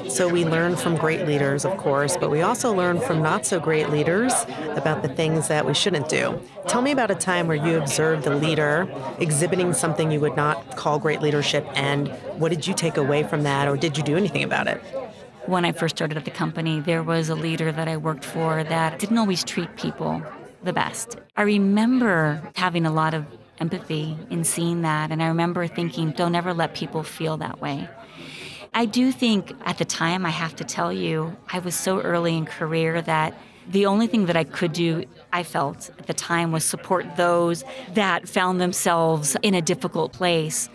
So 0.08 0.28
we 0.28 0.46
learn 0.46 0.76
from 0.76 0.96
great 0.96 1.26
leaders, 1.26 1.66
of 1.66 1.76
course, 1.76 2.16
but 2.16 2.30
we 2.30 2.40
also 2.40 2.72
learn 2.72 3.00
from 3.00 3.22
not 3.22 3.44
so 3.44 3.60
great 3.60 3.90
leaders 3.90 4.32
about 4.70 5.02
the 5.02 5.08
things 5.08 5.48
that 5.48 5.66
we 5.66 5.74
shouldn't 5.74 6.08
do. 6.08 6.40
Tell 6.66 6.80
me 6.80 6.90
about 6.90 7.10
a 7.10 7.14
time 7.14 7.48
where 7.48 7.56
you 7.56 7.76
observed 7.76 8.26
a 8.26 8.34
leader 8.34 8.88
exhibiting 9.18 9.74
something 9.74 10.10
you 10.10 10.20
would 10.20 10.36
not 10.36 10.76
call 10.76 10.98
great 10.98 11.20
leadership, 11.20 11.66
and 11.74 12.08
what 12.38 12.48
did 12.48 12.66
you 12.66 12.72
take 12.72 12.96
away 12.96 13.24
from 13.24 13.42
that, 13.42 13.68
or 13.68 13.76
did 13.76 13.98
you 13.98 14.02
do 14.02 14.16
anything 14.16 14.42
about 14.42 14.68
it? 14.68 14.80
When 15.46 15.66
I 15.66 15.72
first 15.72 15.96
started 15.96 16.16
at 16.16 16.24
the 16.24 16.30
company, 16.30 16.80
there 16.80 17.02
was 17.02 17.28
a 17.28 17.34
leader 17.34 17.70
that 17.70 17.86
I 17.86 17.98
worked 17.98 18.24
for 18.24 18.64
that 18.64 18.98
didn't 18.98 19.18
always 19.18 19.44
treat 19.44 19.76
people 19.76 20.22
the 20.62 20.72
best. 20.72 21.16
I 21.36 21.42
remember 21.42 22.42
having 22.56 22.86
a 22.86 22.92
lot 22.92 23.12
of 23.12 23.26
empathy 23.58 24.16
in 24.30 24.44
seeing 24.44 24.80
that, 24.82 25.10
and 25.10 25.22
I 25.22 25.26
remember 25.26 25.66
thinking, 25.66 26.12
don't 26.12 26.34
ever 26.34 26.54
let 26.54 26.74
people 26.74 27.02
feel 27.02 27.36
that 27.36 27.60
way. 27.60 27.88
I 28.72 28.86
do 28.86 29.12
think 29.12 29.52
at 29.66 29.76
the 29.76 29.84
time, 29.84 30.24
I 30.24 30.30
have 30.30 30.56
to 30.56 30.64
tell 30.64 30.90
you, 30.90 31.36
I 31.52 31.58
was 31.58 31.74
so 31.74 32.00
early 32.00 32.38
in 32.38 32.46
career 32.46 33.02
that 33.02 33.34
the 33.68 33.84
only 33.84 34.06
thing 34.06 34.24
that 34.26 34.36
I 34.36 34.44
could 34.44 34.72
do, 34.72 35.04
I 35.30 35.42
felt 35.42 35.90
at 35.98 36.06
the 36.06 36.14
time, 36.14 36.52
was 36.52 36.64
support 36.64 37.16
those 37.16 37.64
that 37.92 38.28
found 38.28 38.62
themselves 38.62 39.36
in 39.42 39.54
a 39.54 39.60
difficult 39.60 40.14
place. 40.14 40.70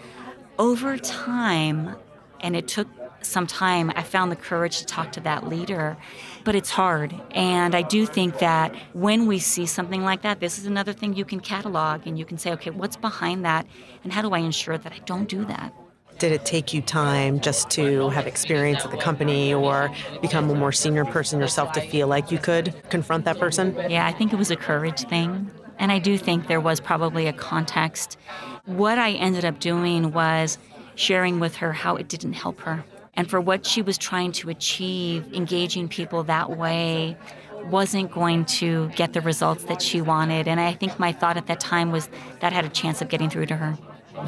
Over 0.60 0.98
time, 1.00 1.96
and 2.42 2.56
it 2.56 2.68
took 2.68 2.88
some 3.22 3.48
time, 3.48 3.92
I 3.96 4.04
found 4.04 4.32
the 4.32 4.36
courage 4.36 4.80
to 4.80 4.86
talk 4.86 5.12
to 5.14 5.20
that 5.22 5.48
leader, 5.48 5.98
but 6.44 6.56
it's 6.56 6.70
hard. 6.70 7.14
And 7.32 7.76
I 7.76 7.82
do 7.82 8.06
think 8.06 8.40
that 8.40 8.76
when 8.94 9.28
we 9.28 9.40
see 9.40 9.66
something 9.66 10.04
like 10.04 10.22
that, 10.22 10.40
this 10.40 10.58
is 10.58 10.66
another 10.66 10.94
thing 10.94 11.16
you 11.16 11.26
can 11.26 11.40
catalog 11.40 12.08
and 12.08 12.18
you 12.18 12.26
can 12.26 12.38
say, 12.38 12.52
okay, 12.54 12.70
what's 12.70 12.96
behind 12.96 13.46
that? 13.46 13.66
And 14.04 14.14
how 14.14 14.22
do 14.22 14.32
I 14.32 14.40
ensure 14.40 14.78
that 14.78 14.92
I 14.92 15.00
don't 15.06 15.28
do 15.28 15.46
that? 15.46 15.74
did 16.20 16.34
it 16.34 16.46
take 16.46 16.74
you 16.74 16.82
time 16.82 17.40
just 17.40 17.70
to 17.70 18.10
have 18.10 18.28
experience 18.28 18.84
at 18.84 18.92
the 18.92 18.98
company 18.98 19.54
or 19.54 19.90
become 20.22 20.50
a 20.50 20.56
more 20.56 20.72
senior 20.72 21.06
person 21.06 21.40
yourself 21.40 21.72
to 21.72 21.82
feel 21.82 22.08
like 22.08 22.30
you 22.30 22.38
could 22.38 22.76
confront 22.90 23.26
that 23.26 23.40
person? 23.40 23.74
Yeah, 23.90 24.06
I 24.06 24.12
think 24.12 24.34
it 24.34 24.36
was 24.36 24.52
a 24.52 24.58
courage 24.58 25.08
thing. 25.08 25.50
And 25.80 25.94
I 25.94 26.00
do 26.00 26.18
think 26.18 26.48
there 26.48 26.60
was 26.60 26.82
probably 26.82 27.28
a 27.28 27.34
context. 27.34 28.18
What 28.66 29.00
I 29.00 29.12
ended 29.14 29.46
up 29.46 29.60
doing 29.60 30.12
was 30.12 30.58
sharing 30.96 31.40
with 31.40 31.56
her 31.56 31.72
how 31.72 31.96
it 31.96 32.10
didn't 32.10 32.34
help 32.34 32.60
her. 32.62 32.84
And 33.20 33.30
for 33.30 33.42
what 33.42 33.66
she 33.66 33.82
was 33.82 33.98
trying 33.98 34.32
to 34.32 34.50
achieve, 34.50 35.34
engaging 35.34 35.90
people 35.90 36.24
that 36.24 36.52
way 36.52 37.18
wasn't 37.66 38.12
going 38.12 38.46
to 38.46 38.88
get 38.96 39.12
the 39.12 39.20
results 39.20 39.66
that 39.66 39.82
she 39.82 40.00
wanted. 40.00 40.48
And 40.48 40.58
I 40.58 40.72
think 40.72 40.98
my 41.00 41.12
thought 41.12 41.36
at 41.36 41.48
that 41.48 41.60
time 41.60 41.92
was 41.92 42.08
that 42.40 42.54
had 42.54 42.64
a 42.64 42.70
chance 42.70 43.02
of 43.02 43.10
getting 43.10 43.30
through 43.30 43.48
to 43.48 43.58
her. 43.58 43.78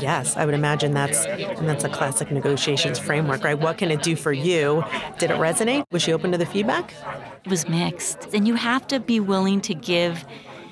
Yes, 0.01 0.35
I 0.35 0.43
would 0.43 0.53
imagine 0.53 0.93
that's 0.93 1.23
and 1.23 1.69
that's 1.69 1.85
a 1.85 1.89
classic 1.89 2.31
negotiations 2.31 2.99
framework, 2.99 3.45
right? 3.45 3.57
What 3.57 3.77
can 3.77 3.91
it 3.91 4.03
do 4.03 4.17
for 4.17 4.33
you? 4.33 4.83
Did 5.19 5.31
it 5.31 5.37
resonate? 5.37 5.85
Was 5.91 6.01
she 6.01 6.11
open 6.11 6.33
to 6.33 6.37
the 6.37 6.45
feedback? 6.45 6.93
It 7.45 7.49
was 7.49 7.69
mixed. 7.69 8.27
And 8.33 8.45
you 8.45 8.55
have 8.55 8.87
to 8.87 8.99
be 8.99 9.21
willing 9.21 9.61
to 9.61 9.73
give 9.73 10.25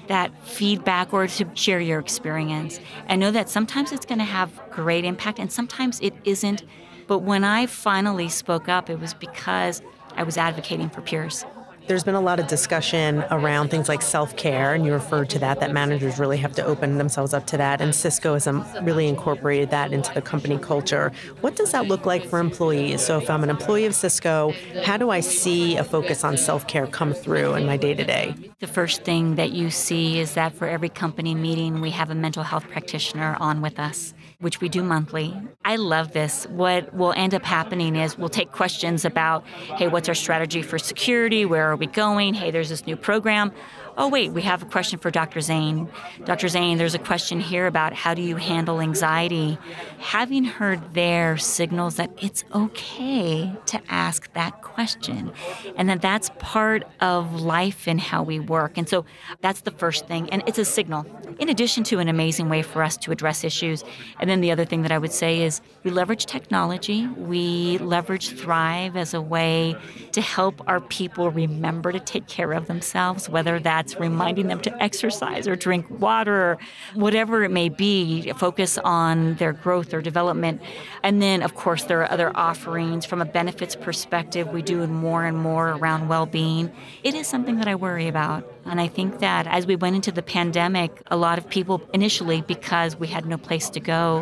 that 0.07 0.37
feedback 0.43 1.13
or 1.13 1.27
to 1.27 1.47
share 1.53 1.79
your 1.79 1.99
experience 1.99 2.81
and 3.07 3.21
know 3.21 3.31
that 3.31 3.47
sometimes 3.47 3.93
it's 3.93 4.05
going 4.05 4.19
to 4.19 4.25
have 4.25 4.51
great 4.71 5.05
impact 5.05 5.39
and 5.39 5.49
sometimes 5.49 6.01
it 6.01 6.13
isn't. 6.25 6.63
But 7.09 7.23
when 7.23 7.43
I 7.43 7.65
finally 7.65 8.29
spoke 8.29 8.69
up, 8.69 8.87
it 8.87 8.99
was 8.99 9.15
because 9.15 9.81
I 10.15 10.21
was 10.21 10.37
advocating 10.37 10.91
for 10.91 11.01
peers. 11.01 11.43
There's 11.87 12.03
been 12.03 12.13
a 12.13 12.21
lot 12.21 12.39
of 12.39 12.45
discussion 12.45 13.25
around 13.31 13.69
things 13.69 13.89
like 13.89 14.03
self 14.03 14.37
care, 14.37 14.75
and 14.75 14.85
you 14.85 14.93
referred 14.93 15.27
to 15.31 15.39
that, 15.39 15.59
that 15.59 15.71
managers 15.71 16.19
really 16.19 16.37
have 16.37 16.51
to 16.53 16.63
open 16.63 16.99
themselves 16.99 17.33
up 17.33 17.47
to 17.47 17.57
that. 17.57 17.81
And 17.81 17.95
Cisco 17.95 18.33
has 18.33 18.45
um, 18.45 18.63
really 18.83 19.07
incorporated 19.07 19.71
that 19.71 19.91
into 19.91 20.13
the 20.13 20.21
company 20.21 20.59
culture. 20.59 21.11
What 21.41 21.55
does 21.55 21.71
that 21.71 21.87
look 21.87 22.05
like 22.05 22.25
for 22.25 22.37
employees? 22.37 23.03
So, 23.03 23.17
if 23.17 23.27
I'm 23.27 23.41
an 23.43 23.49
employee 23.49 23.87
of 23.87 23.95
Cisco, 23.95 24.53
how 24.83 24.97
do 24.97 25.09
I 25.09 25.21
see 25.21 25.77
a 25.77 25.83
focus 25.83 26.23
on 26.23 26.37
self 26.37 26.67
care 26.67 26.85
come 26.85 27.15
through 27.15 27.55
in 27.55 27.65
my 27.65 27.75
day 27.75 27.95
to 27.95 28.03
day? 28.03 28.35
The 28.59 28.67
first 28.67 29.03
thing 29.03 29.33
that 29.33 29.51
you 29.51 29.71
see 29.71 30.19
is 30.19 30.35
that 30.35 30.53
for 30.53 30.67
every 30.67 30.89
company 30.89 31.33
meeting, 31.33 31.81
we 31.81 31.89
have 31.89 32.11
a 32.11 32.15
mental 32.15 32.43
health 32.43 32.67
practitioner 32.69 33.35
on 33.39 33.63
with 33.63 33.79
us 33.79 34.13
which 34.39 34.61
we 34.61 34.69
do 34.69 34.81
monthly. 34.81 35.35
I 35.65 35.75
love 35.75 36.13
this. 36.13 36.47
What 36.47 36.93
will 36.93 37.13
end 37.17 37.33
up 37.33 37.43
happening 37.43 37.95
is 37.95 38.17
we'll 38.17 38.29
take 38.29 38.51
questions 38.51 39.03
about, 39.03 39.45
hey, 39.47 39.89
what's 39.89 40.07
our 40.07 40.15
strategy 40.15 40.61
for 40.61 40.79
security? 40.79 41.45
Where 41.45 41.69
are 41.69 41.75
we 41.75 41.87
going? 41.87 42.33
Hey, 42.33 42.49
there's 42.49 42.69
this 42.69 42.87
new 42.87 42.95
program 42.95 43.51
oh, 43.99 44.07
wait, 44.07 44.31
we 44.31 44.41
have 44.41 44.63
a 44.63 44.65
question 44.65 44.97
for 44.97 45.11
Dr. 45.11 45.41
Zane. 45.41 45.89
Dr. 46.23 46.47
Zane, 46.47 46.77
there's 46.77 46.95
a 46.95 46.99
question 46.99 47.41
here 47.41 47.67
about 47.67 47.93
how 47.93 48.13
do 48.13 48.21
you 48.21 48.37
handle 48.37 48.79
anxiety. 48.79 49.57
Having 49.99 50.45
heard 50.45 50.93
there 50.93 51.37
signals 51.37 51.97
that 51.97 52.09
it's 52.21 52.45
okay 52.55 53.53
to 53.65 53.81
ask 53.89 54.31
that 54.33 54.61
question 54.61 55.33
and 55.75 55.89
that 55.89 56.01
that's 56.01 56.31
part 56.39 56.83
of 57.01 57.41
life 57.41 57.89
and 57.89 57.99
how 57.99 58.23
we 58.23 58.39
work. 58.39 58.77
And 58.77 58.87
so 58.87 59.03
that's 59.41 59.61
the 59.61 59.71
first 59.71 60.07
thing. 60.07 60.29
And 60.29 60.43
it's 60.47 60.57
a 60.57 60.65
signal, 60.65 61.05
in 61.37 61.49
addition 61.49 61.83
to 61.85 61.99
an 61.99 62.07
amazing 62.07 62.47
way 62.47 62.61
for 62.61 62.81
us 62.81 62.95
to 62.97 63.11
address 63.11 63.43
issues. 63.43 63.83
And 64.21 64.28
then 64.29 64.41
the 64.41 64.51
other 64.51 64.65
thing 64.65 64.83
that 64.83 64.91
I 64.91 64.97
would 64.97 65.13
say 65.13 65.41
is 65.41 65.61
we 65.83 65.91
leverage 65.91 66.25
technology, 66.25 67.07
we 67.07 67.77
leverage 67.79 68.29
Thrive 68.29 68.95
as 68.95 69.13
a 69.13 69.21
way 69.21 69.75
to 70.11 70.21
help 70.21 70.61
our 70.67 70.79
people 70.79 71.31
remember 71.31 71.91
to 71.91 71.99
take 71.99 72.27
care 72.27 72.53
of 72.53 72.67
themselves, 72.67 73.29
whether 73.29 73.59
that's 73.59 73.89
that's 73.89 73.99
reminding 73.99 74.47
them 74.47 74.59
to 74.59 74.83
exercise 74.83 75.47
or 75.47 75.55
drink 75.55 75.89
water, 76.01 76.33
or 76.33 76.57
whatever 76.93 77.43
it 77.43 77.49
may 77.49 77.69
be, 77.69 78.31
focus 78.33 78.77
on 78.79 79.35
their 79.35 79.53
growth 79.53 79.93
or 79.93 80.01
development. 80.01 80.61
And 81.01 81.21
then, 81.21 81.41
of 81.43 81.55
course, 81.55 81.83
there 81.85 82.01
are 82.01 82.11
other 82.11 82.31
offerings 82.35 83.05
from 83.05 83.21
a 83.21 83.25
benefits 83.25 83.75
perspective. 83.75 84.49
We 84.49 84.61
do 84.61 84.85
more 84.87 85.23
and 85.23 85.37
more 85.37 85.69
around 85.69 86.09
well 86.09 86.25
being. 86.25 86.71
It 87.03 87.13
is 87.13 87.25
something 87.27 87.55
that 87.57 87.67
I 87.67 87.75
worry 87.75 88.07
about. 88.07 88.43
And 88.65 88.79
I 88.81 88.87
think 88.87 89.19
that 89.19 89.47
as 89.47 89.65
we 89.65 89.75
went 89.75 89.95
into 89.95 90.11
the 90.11 90.21
pandemic, 90.21 91.01
a 91.07 91.15
lot 91.15 91.37
of 91.37 91.49
people 91.49 91.81
initially, 91.93 92.41
because 92.41 92.95
we 92.95 93.07
had 93.07 93.25
no 93.25 93.37
place 93.37 93.69
to 93.71 93.79
go, 93.79 94.18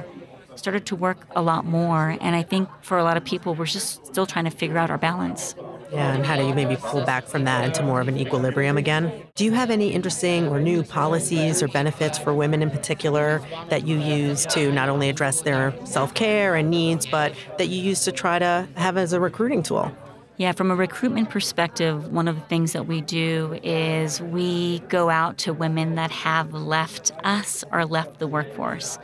started 0.57 0.85
to 0.87 0.95
work 0.95 1.27
a 1.35 1.41
lot 1.41 1.65
more. 1.65 2.17
And 2.21 2.35
I 2.35 2.43
think 2.43 2.69
for 2.81 2.97
a 2.97 3.03
lot 3.03 3.17
of 3.17 3.23
people, 3.23 3.55
we're 3.55 3.65
just 3.65 4.05
still 4.05 4.25
trying 4.25 4.45
to 4.45 4.51
figure 4.51 4.77
out 4.77 4.89
our 4.89 4.97
balance. 4.97 5.55
Yeah, 5.91 6.13
and 6.13 6.25
how 6.25 6.35
do 6.35 6.45
you 6.45 6.53
maybe 6.53 6.75
pull 6.75 7.05
back 7.05 7.25
from 7.25 7.45
that 7.45 7.63
into 7.63 7.81
more 7.81 8.01
of 8.01 8.09
an 8.09 8.17
equilibrium 8.17 8.77
again? 8.77 9.11
Do 9.35 9.45
you 9.45 9.53
have 9.53 9.71
any 9.71 9.93
interesting 9.93 10.47
or 10.49 10.59
new 10.59 10.83
policies 10.83 11.63
or 11.63 11.69
benefits 11.69 12.17
for 12.17 12.33
women 12.33 12.61
in 12.61 12.69
particular 12.69 13.41
that 13.69 13.87
you 13.87 13.97
use 13.97 14.45
to 14.47 14.71
not 14.73 14.89
only 14.89 15.07
address 15.07 15.41
their 15.41 15.73
self 15.85 16.13
care 16.13 16.55
and 16.55 16.69
needs, 16.69 17.05
but 17.05 17.33
that 17.57 17.69
you 17.69 17.81
use 17.81 18.03
to 18.03 18.11
try 18.11 18.37
to 18.37 18.67
have 18.75 18.97
as 18.97 19.13
a 19.13 19.19
recruiting 19.19 19.63
tool? 19.63 19.91
Yeah, 20.35 20.51
from 20.51 20.69
a 20.69 20.75
recruitment 20.75 21.31
perspective, 21.31 22.11
one 22.11 22.27
of 22.27 22.35
the 22.35 22.41
things 22.41 22.73
that 22.73 22.85
we 22.85 23.01
do 23.01 23.57
is 23.63 24.21
we 24.21 24.79
go 24.81 25.09
out 25.09 25.39
to 25.39 25.53
women 25.53 25.95
that 25.95 26.11
have 26.11 26.53
left 26.53 27.11
us 27.23 27.63
or 27.71 27.85
left 27.85 28.19
the 28.19 28.27
workforce. 28.27 28.99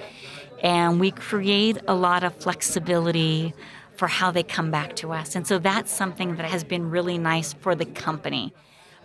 And 0.64 1.00
we 1.00 1.12
create 1.12 1.78
a 1.88 1.94
lot 1.94 2.24
of 2.24 2.34
flexibility 2.36 3.54
for 3.96 4.08
how 4.08 4.32
they 4.32 4.44
come 4.44 4.72
back 4.72 4.96
to 4.96 5.12
us. 5.12 5.36
And 5.36 5.46
so 5.46 5.60
that's 5.60 5.92
something 5.92 6.38
that 6.38 6.46
has 6.46 6.64
been 6.64 6.90
really 6.90 7.18
nice 7.18 7.54
for 7.54 7.76
the 7.76 7.86
company. 7.86 8.54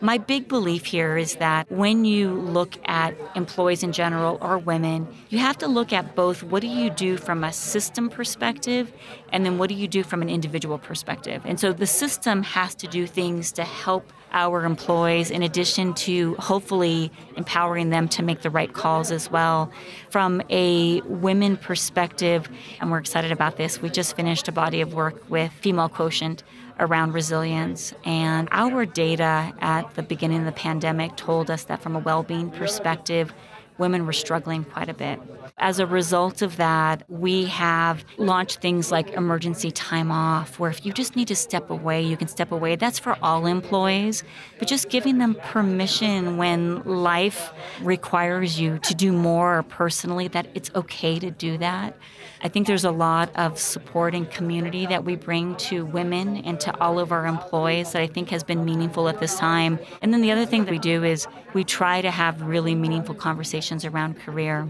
My 0.01 0.17
big 0.17 0.47
belief 0.47 0.85
here 0.85 1.17
is 1.17 1.37
that 1.37 1.69
when 1.73 2.05
you 2.05 2.31
look 2.31 2.77
at 2.85 3.17
employees 3.35 3.83
in 3.83 3.91
general 3.91 4.39
or 4.41 4.57
women, 4.57 5.09
you 5.29 5.41
have 5.41 5.59
to 5.59 5.67
look 5.67 5.93
at 5.93 6.15
both 6.15 6.45
what 6.45 6.61
do 6.63 6.69
you 6.69 6.89
do 6.89 7.17
from 7.17 7.43
a 7.43 7.53
system 7.53 8.09
perspective 8.09 8.93
and 9.33 9.45
then 9.45 9.59
what 9.59 9.69
do 9.69 9.75
you 9.75 9.89
do 9.89 10.03
from 10.03 10.23
an 10.23 10.29
individual 10.29 10.79
perspective. 10.79 11.43
And 11.45 11.59
so 11.59 11.73
the 11.73 11.87
system 11.87 12.43
has 12.43 12.75
to 12.77 12.87
do 12.87 13.07
things 13.07 13.53
to 13.53 13.65
help 13.65 14.13
our 14.33 14.65
employees 14.65 15.31
in 15.31 15.43
addition 15.43 15.95
to 15.95 16.35
hopefully 16.35 17.11
empowering 17.37 17.91
them 17.91 18.09
to 18.09 18.23
make 18.23 18.43
the 18.43 18.51
right 18.51 18.73
calls 18.73 19.11
as 19.11 19.31
well. 19.31 19.71
From 20.11 20.43
a 20.51 21.01
women 21.03 21.57
perspective, 21.57 22.49
and 22.81 22.91
we're 22.91 22.99
excited 22.99 23.33
about 23.33 23.57
this, 23.57 23.81
we 23.81 23.89
just 23.89 24.17
finished 24.17 24.49
a 24.49 24.53
body 24.53 24.81
of 24.81 24.93
work 24.93 25.23
with 25.31 25.53
Female 25.53 25.89
Quotient 25.89 26.43
around 26.79 27.13
resilience. 27.13 27.95
And 28.05 28.49
our 28.51 28.87
data 28.87 29.53
at 29.61 29.95
the 29.95 30.03
beginning 30.03 30.41
of 30.41 30.45
the 30.45 30.53
pandemic 30.53 31.17
told 31.17 31.51
us 31.51 31.65
that 31.65 31.83
from 31.83 31.97
a 31.97 32.01
well 32.01 32.23
being 32.23 32.51
perspective, 32.51 33.33
women 33.79 34.07
were 34.07 34.13
struggling 34.13 34.65
quite 34.65 34.89
a 34.89 34.95
bit. 34.95 35.21
As 35.61 35.81
a 35.81 35.87
result 35.87 36.41
of 36.41 36.57
that, 36.59 37.03
we 37.09 37.47
have 37.47 38.05
launched 38.17 38.61
things 38.61 38.93
like 38.93 39.11
emergency 39.11 39.73
time 39.73 40.13
off, 40.13 40.61
where 40.61 40.71
if 40.71 40.87
you 40.87 40.93
just 40.93 41.17
need 41.17 41.27
to 41.29 41.35
step 41.35 41.69
away, 41.69 42.01
you 42.01 42.17
can 42.17 42.29
step 42.29 42.53
away. 42.53 42.77
That's 42.77 43.01
for 43.01 43.17
all 43.23 43.45
employees, 43.45 44.23
but 44.61 44.69
just 44.69 44.89
giving 44.89 45.19
them 45.19 45.35
permission 45.35 46.37
when 46.37 46.85
life 46.85 47.53
requires 47.81 48.61
you 48.61 48.79
to 48.79 48.95
do 48.95 49.13
more 49.13 49.65
personally, 49.65 50.29
that 50.29 50.47
it's 50.55 50.71
okay 50.77 51.19
to 51.19 51.31
do 51.33 51.59
that. 51.59 51.97
I 52.41 52.49
think 52.49 52.67
there's 52.67 52.85
a 52.85 52.91
lot 52.91 53.35
of 53.35 53.59
support 53.59 54.15
and 54.15 54.31
community 54.31 54.87
that 54.87 55.05
we 55.05 55.17
bring 55.17 55.57
to 55.57 55.85
women 55.85 56.37
and 56.39 56.61
to 56.61 56.81
all 56.81 57.01
of 57.01 57.11
our 57.11 57.27
employees 57.27 57.93
that 57.93 58.03
I 58.03 58.07
think 58.07 58.31
has 58.31 58.45
been 58.45 58.65
meaningful 58.65 59.09
at 59.09 59.19
this 59.19 59.37
time. 59.37 59.81
And 60.03 60.13
then 60.13 60.21
the 60.21 60.31
other 60.31 60.47
thing 60.47 60.65
that 60.65 60.71
we 60.71 60.79
do 60.79 61.03
is 61.03 61.27
we 61.53 61.65
try 61.65 62.01
to 62.01 62.11
have 62.11 62.43
really 62.43 62.77
meaningful 62.77 63.15
conversations 63.15 63.85
around 63.85 64.21
career. 64.21 64.69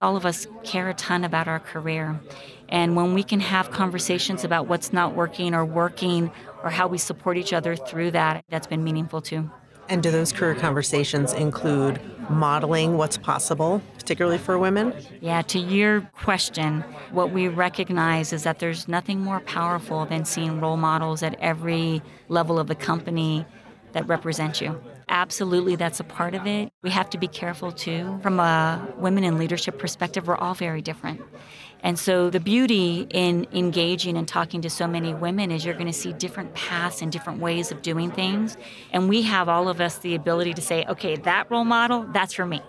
All 0.00 0.16
of 0.16 0.24
us 0.24 0.46
care 0.62 0.88
a 0.88 0.94
ton 0.94 1.24
about 1.24 1.48
our 1.48 1.58
career. 1.58 2.20
And 2.68 2.94
when 2.94 3.14
we 3.14 3.24
can 3.24 3.40
have 3.40 3.70
conversations 3.72 4.44
about 4.44 4.68
what's 4.68 4.92
not 4.92 5.14
working 5.14 5.54
or 5.54 5.64
working 5.64 6.30
or 6.62 6.70
how 6.70 6.86
we 6.86 6.98
support 6.98 7.36
each 7.36 7.52
other 7.52 7.74
through 7.74 8.12
that, 8.12 8.44
that's 8.48 8.66
been 8.66 8.84
meaningful 8.84 9.22
too. 9.22 9.50
And 9.88 10.02
do 10.02 10.10
those 10.10 10.32
career 10.32 10.54
conversations 10.54 11.32
include 11.32 12.00
modeling 12.30 12.96
what's 12.96 13.16
possible, 13.16 13.82
particularly 13.98 14.38
for 14.38 14.58
women? 14.58 14.92
Yeah, 15.20 15.42
to 15.42 15.58
your 15.58 16.02
question, 16.22 16.82
what 17.12 17.32
we 17.32 17.48
recognize 17.48 18.32
is 18.32 18.42
that 18.44 18.58
there's 18.58 18.88
nothing 18.88 19.20
more 19.20 19.40
powerful 19.40 20.06
than 20.06 20.24
seeing 20.24 20.60
role 20.60 20.76
models 20.76 21.22
at 21.22 21.38
every 21.40 22.02
level 22.28 22.58
of 22.58 22.66
the 22.66 22.74
company 22.74 23.44
that 23.92 24.06
represent 24.06 24.60
you. 24.60 24.80
Absolutely, 25.10 25.76
that's 25.76 26.00
a 26.00 26.04
part 26.04 26.34
of 26.34 26.46
it. 26.46 26.70
We 26.82 26.90
have 26.90 27.08
to 27.10 27.18
be 27.18 27.28
careful 27.28 27.72
too. 27.72 28.18
From 28.22 28.40
a 28.40 28.86
women 28.98 29.24
in 29.24 29.38
leadership 29.38 29.78
perspective, 29.78 30.26
we're 30.26 30.36
all 30.36 30.54
very 30.54 30.82
different. 30.82 31.22
And 31.82 31.98
so 31.98 32.28
the 32.28 32.40
beauty 32.40 33.06
in 33.10 33.46
engaging 33.52 34.16
and 34.16 34.26
talking 34.26 34.60
to 34.62 34.70
so 34.70 34.86
many 34.86 35.14
women 35.14 35.50
is 35.50 35.64
you're 35.64 35.74
going 35.74 35.86
to 35.86 35.92
see 35.92 36.12
different 36.12 36.54
paths 36.54 37.02
and 37.02 37.12
different 37.12 37.40
ways 37.40 37.70
of 37.70 37.82
doing 37.82 38.10
things. 38.10 38.56
And 38.90 39.08
we 39.08 39.22
have 39.22 39.48
all 39.48 39.68
of 39.68 39.80
us 39.80 39.98
the 39.98 40.14
ability 40.14 40.54
to 40.54 40.60
say, 40.60 40.84
okay, 40.88 41.16
that 41.16 41.50
role 41.50 41.64
model, 41.64 42.04
that's 42.12 42.34
for 42.34 42.46
me. 42.46 42.60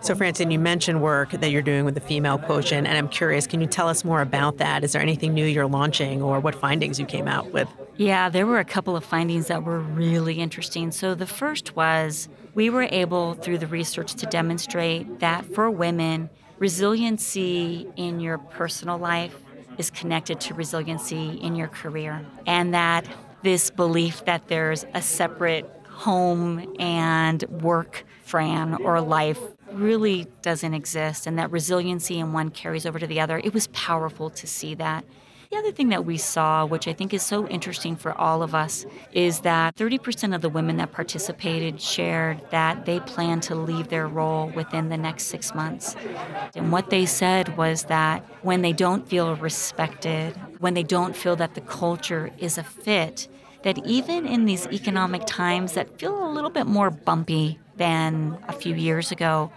So, 0.00 0.14
Francine, 0.14 0.52
you 0.52 0.60
mentioned 0.60 1.02
work 1.02 1.32
that 1.32 1.50
you're 1.50 1.62
doing 1.62 1.84
with 1.84 1.94
the 1.94 2.00
female 2.00 2.38
quotient, 2.38 2.86
and 2.86 2.96
I'm 2.96 3.08
curious, 3.08 3.48
can 3.48 3.60
you 3.60 3.66
tell 3.66 3.88
us 3.88 4.04
more 4.04 4.20
about 4.20 4.58
that? 4.58 4.84
Is 4.84 4.92
there 4.92 5.02
anything 5.02 5.34
new 5.34 5.44
you're 5.44 5.66
launching 5.66 6.22
or 6.22 6.38
what 6.38 6.54
findings 6.54 7.00
you 7.00 7.06
came 7.06 7.26
out 7.26 7.52
with? 7.52 7.68
Yeah, 7.98 8.28
there 8.28 8.46
were 8.46 8.60
a 8.60 8.64
couple 8.64 8.94
of 8.94 9.04
findings 9.04 9.48
that 9.48 9.64
were 9.64 9.80
really 9.80 10.34
interesting. 10.34 10.92
So, 10.92 11.16
the 11.16 11.26
first 11.26 11.74
was 11.74 12.28
we 12.54 12.70
were 12.70 12.84
able, 12.84 13.34
through 13.34 13.58
the 13.58 13.66
research, 13.66 14.14
to 14.14 14.26
demonstrate 14.26 15.18
that 15.18 15.44
for 15.44 15.68
women, 15.68 16.30
resiliency 16.60 17.88
in 17.96 18.20
your 18.20 18.38
personal 18.38 18.98
life 18.98 19.36
is 19.78 19.90
connected 19.90 20.38
to 20.42 20.54
resiliency 20.54 21.40
in 21.42 21.56
your 21.56 21.66
career. 21.66 22.24
And 22.46 22.72
that 22.72 23.04
this 23.42 23.68
belief 23.68 24.24
that 24.26 24.46
there's 24.46 24.86
a 24.94 25.02
separate 25.02 25.68
home 25.88 26.76
and 26.78 27.42
work 27.62 28.04
Fran 28.22 28.74
or 28.74 29.00
life 29.00 29.40
really 29.72 30.28
doesn't 30.42 30.74
exist 30.74 31.26
and 31.26 31.38
that 31.38 31.50
resiliency 31.50 32.18
in 32.20 32.32
one 32.32 32.50
carries 32.50 32.86
over 32.86 32.98
to 32.98 33.06
the 33.06 33.18
other. 33.18 33.38
It 33.38 33.52
was 33.54 33.66
powerful 33.68 34.30
to 34.30 34.46
see 34.46 34.74
that. 34.76 35.04
The 35.50 35.56
other 35.56 35.72
thing 35.72 35.88
that 35.88 36.04
we 36.04 36.18
saw, 36.18 36.66
which 36.66 36.86
I 36.86 36.92
think 36.92 37.14
is 37.14 37.22
so 37.22 37.48
interesting 37.48 37.96
for 37.96 38.12
all 38.12 38.42
of 38.42 38.54
us, 38.54 38.84
is 39.12 39.40
that 39.40 39.74
30% 39.76 40.34
of 40.34 40.42
the 40.42 40.50
women 40.50 40.76
that 40.76 40.92
participated 40.92 41.80
shared 41.80 42.42
that 42.50 42.84
they 42.84 43.00
plan 43.00 43.40
to 43.40 43.54
leave 43.54 43.88
their 43.88 44.06
role 44.06 44.48
within 44.54 44.90
the 44.90 44.98
next 44.98 45.24
six 45.24 45.54
months. 45.54 45.96
And 46.54 46.70
what 46.70 46.90
they 46.90 47.06
said 47.06 47.56
was 47.56 47.84
that 47.84 48.22
when 48.42 48.60
they 48.60 48.74
don't 48.74 49.08
feel 49.08 49.36
respected, 49.36 50.36
when 50.58 50.74
they 50.74 50.82
don't 50.82 51.16
feel 51.16 51.36
that 51.36 51.54
the 51.54 51.62
culture 51.62 52.30
is 52.36 52.58
a 52.58 52.62
fit, 52.62 53.26
that 53.62 53.78
even 53.86 54.26
in 54.26 54.44
these 54.44 54.66
economic 54.66 55.22
times 55.24 55.72
that 55.72 55.98
feel 55.98 56.28
a 56.28 56.30
little 56.30 56.50
bit 56.50 56.66
more 56.66 56.90
bumpy 56.90 57.58
than 57.78 58.36
a 58.48 58.52
few 58.52 58.74
years 58.74 59.10
ago, 59.10 59.50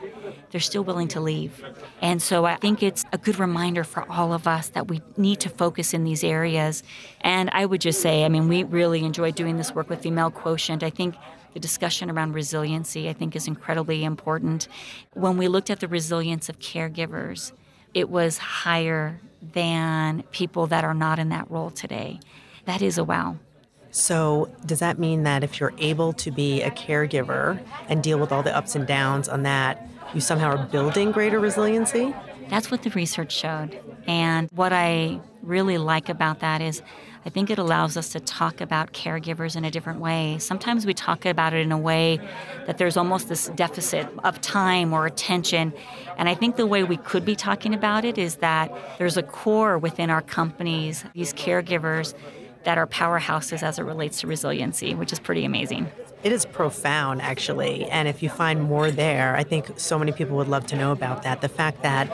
they're 0.51 0.61
still 0.61 0.83
willing 0.83 1.07
to 1.09 1.19
leave. 1.19 1.63
And 2.01 2.21
so 2.21 2.45
I 2.45 2.55
think 2.55 2.83
it's 2.83 3.03
a 3.11 3.17
good 3.17 3.39
reminder 3.39 3.83
for 3.83 4.09
all 4.09 4.33
of 4.33 4.47
us 4.47 4.69
that 4.69 4.87
we 4.87 5.01
need 5.17 5.39
to 5.41 5.49
focus 5.49 5.93
in 5.93 6.03
these 6.03 6.23
areas. 6.23 6.83
And 7.21 7.49
I 7.51 7.65
would 7.65 7.81
just 7.81 8.01
say, 8.01 8.23
I 8.23 8.29
mean, 8.29 8.47
we 8.47 8.63
really 8.63 9.03
enjoy 9.03 9.31
doing 9.31 9.57
this 9.57 9.73
work 9.73 9.89
with 9.89 10.01
Female 10.01 10.31
Quotient. 10.31 10.83
I 10.83 10.89
think 10.89 11.15
the 11.53 11.59
discussion 11.59 12.09
around 12.09 12.33
resiliency, 12.33 13.09
I 13.09 13.13
think, 13.13 13.35
is 13.35 13.47
incredibly 13.47 14.03
important. 14.03 14.67
When 15.13 15.37
we 15.37 15.47
looked 15.47 15.69
at 15.69 15.79
the 15.79 15.87
resilience 15.87 16.47
of 16.47 16.59
caregivers, 16.59 17.51
it 17.93 18.09
was 18.09 18.37
higher 18.37 19.19
than 19.53 20.23
people 20.31 20.67
that 20.67 20.83
are 20.83 20.93
not 20.93 21.19
in 21.19 21.29
that 21.29 21.49
role 21.49 21.71
today. 21.71 22.19
That 22.65 22.81
is 22.81 22.97
a 22.97 23.03
wow. 23.03 23.37
So, 23.91 24.49
does 24.65 24.79
that 24.79 24.99
mean 24.99 25.23
that 25.23 25.43
if 25.43 25.59
you're 25.59 25.73
able 25.77 26.13
to 26.13 26.31
be 26.31 26.61
a 26.61 26.71
caregiver 26.71 27.61
and 27.89 28.01
deal 28.01 28.17
with 28.19 28.31
all 28.31 28.41
the 28.41 28.55
ups 28.55 28.75
and 28.75 28.87
downs 28.87 29.27
on 29.27 29.43
that, 29.43 29.87
you 30.13 30.21
somehow 30.21 30.55
are 30.55 30.65
building 30.65 31.11
greater 31.11 31.39
resiliency? 31.39 32.13
That's 32.49 32.71
what 32.71 32.83
the 32.83 32.89
research 32.91 33.33
showed. 33.33 33.79
And 34.07 34.49
what 34.51 34.73
I 34.73 35.19
really 35.41 35.77
like 35.77 36.09
about 36.09 36.39
that 36.39 36.61
is 36.61 36.81
I 37.25 37.29
think 37.29 37.51
it 37.51 37.59
allows 37.59 37.97
us 37.97 38.09
to 38.09 38.19
talk 38.19 38.61
about 38.61 38.93
caregivers 38.93 39.55
in 39.55 39.63
a 39.63 39.69
different 39.69 39.99
way. 39.99 40.37
Sometimes 40.39 40.87
we 40.87 40.93
talk 40.93 41.25
about 41.25 41.53
it 41.53 41.59
in 41.59 41.71
a 41.71 41.77
way 41.77 42.19
that 42.65 42.79
there's 42.79 42.97
almost 42.97 43.29
this 43.29 43.49
deficit 43.49 44.07
of 44.23 44.41
time 44.41 44.91
or 44.91 45.05
attention. 45.05 45.71
And 46.17 46.27
I 46.27 46.33
think 46.33 46.55
the 46.55 46.65
way 46.65 46.83
we 46.83 46.97
could 46.97 47.23
be 47.23 47.35
talking 47.35 47.75
about 47.75 48.05
it 48.05 48.17
is 48.17 48.37
that 48.37 48.73
there's 48.97 49.17
a 49.17 49.23
core 49.23 49.77
within 49.77 50.09
our 50.09 50.21
companies, 50.21 51.05
these 51.13 51.31
caregivers 51.33 52.15
that 52.63 52.77
are 52.77 52.87
powerhouses 52.87 53.63
as 53.63 53.79
it 53.79 53.83
relates 53.83 54.21
to 54.21 54.27
resiliency, 54.27 54.93
which 54.93 55.11
is 55.11 55.19
pretty 55.19 55.45
amazing. 55.45 55.91
It 56.23 56.31
is 56.31 56.45
profound, 56.45 57.21
actually. 57.21 57.85
And 57.85 58.07
if 58.07 58.21
you 58.21 58.29
find 58.29 58.61
more 58.61 58.91
there, 58.91 59.35
I 59.35 59.43
think 59.43 59.79
so 59.79 59.97
many 59.97 60.11
people 60.11 60.37
would 60.37 60.47
love 60.47 60.67
to 60.67 60.75
know 60.75 60.91
about 60.91 61.23
that. 61.23 61.41
The 61.41 61.49
fact 61.49 61.81
that 61.81 62.07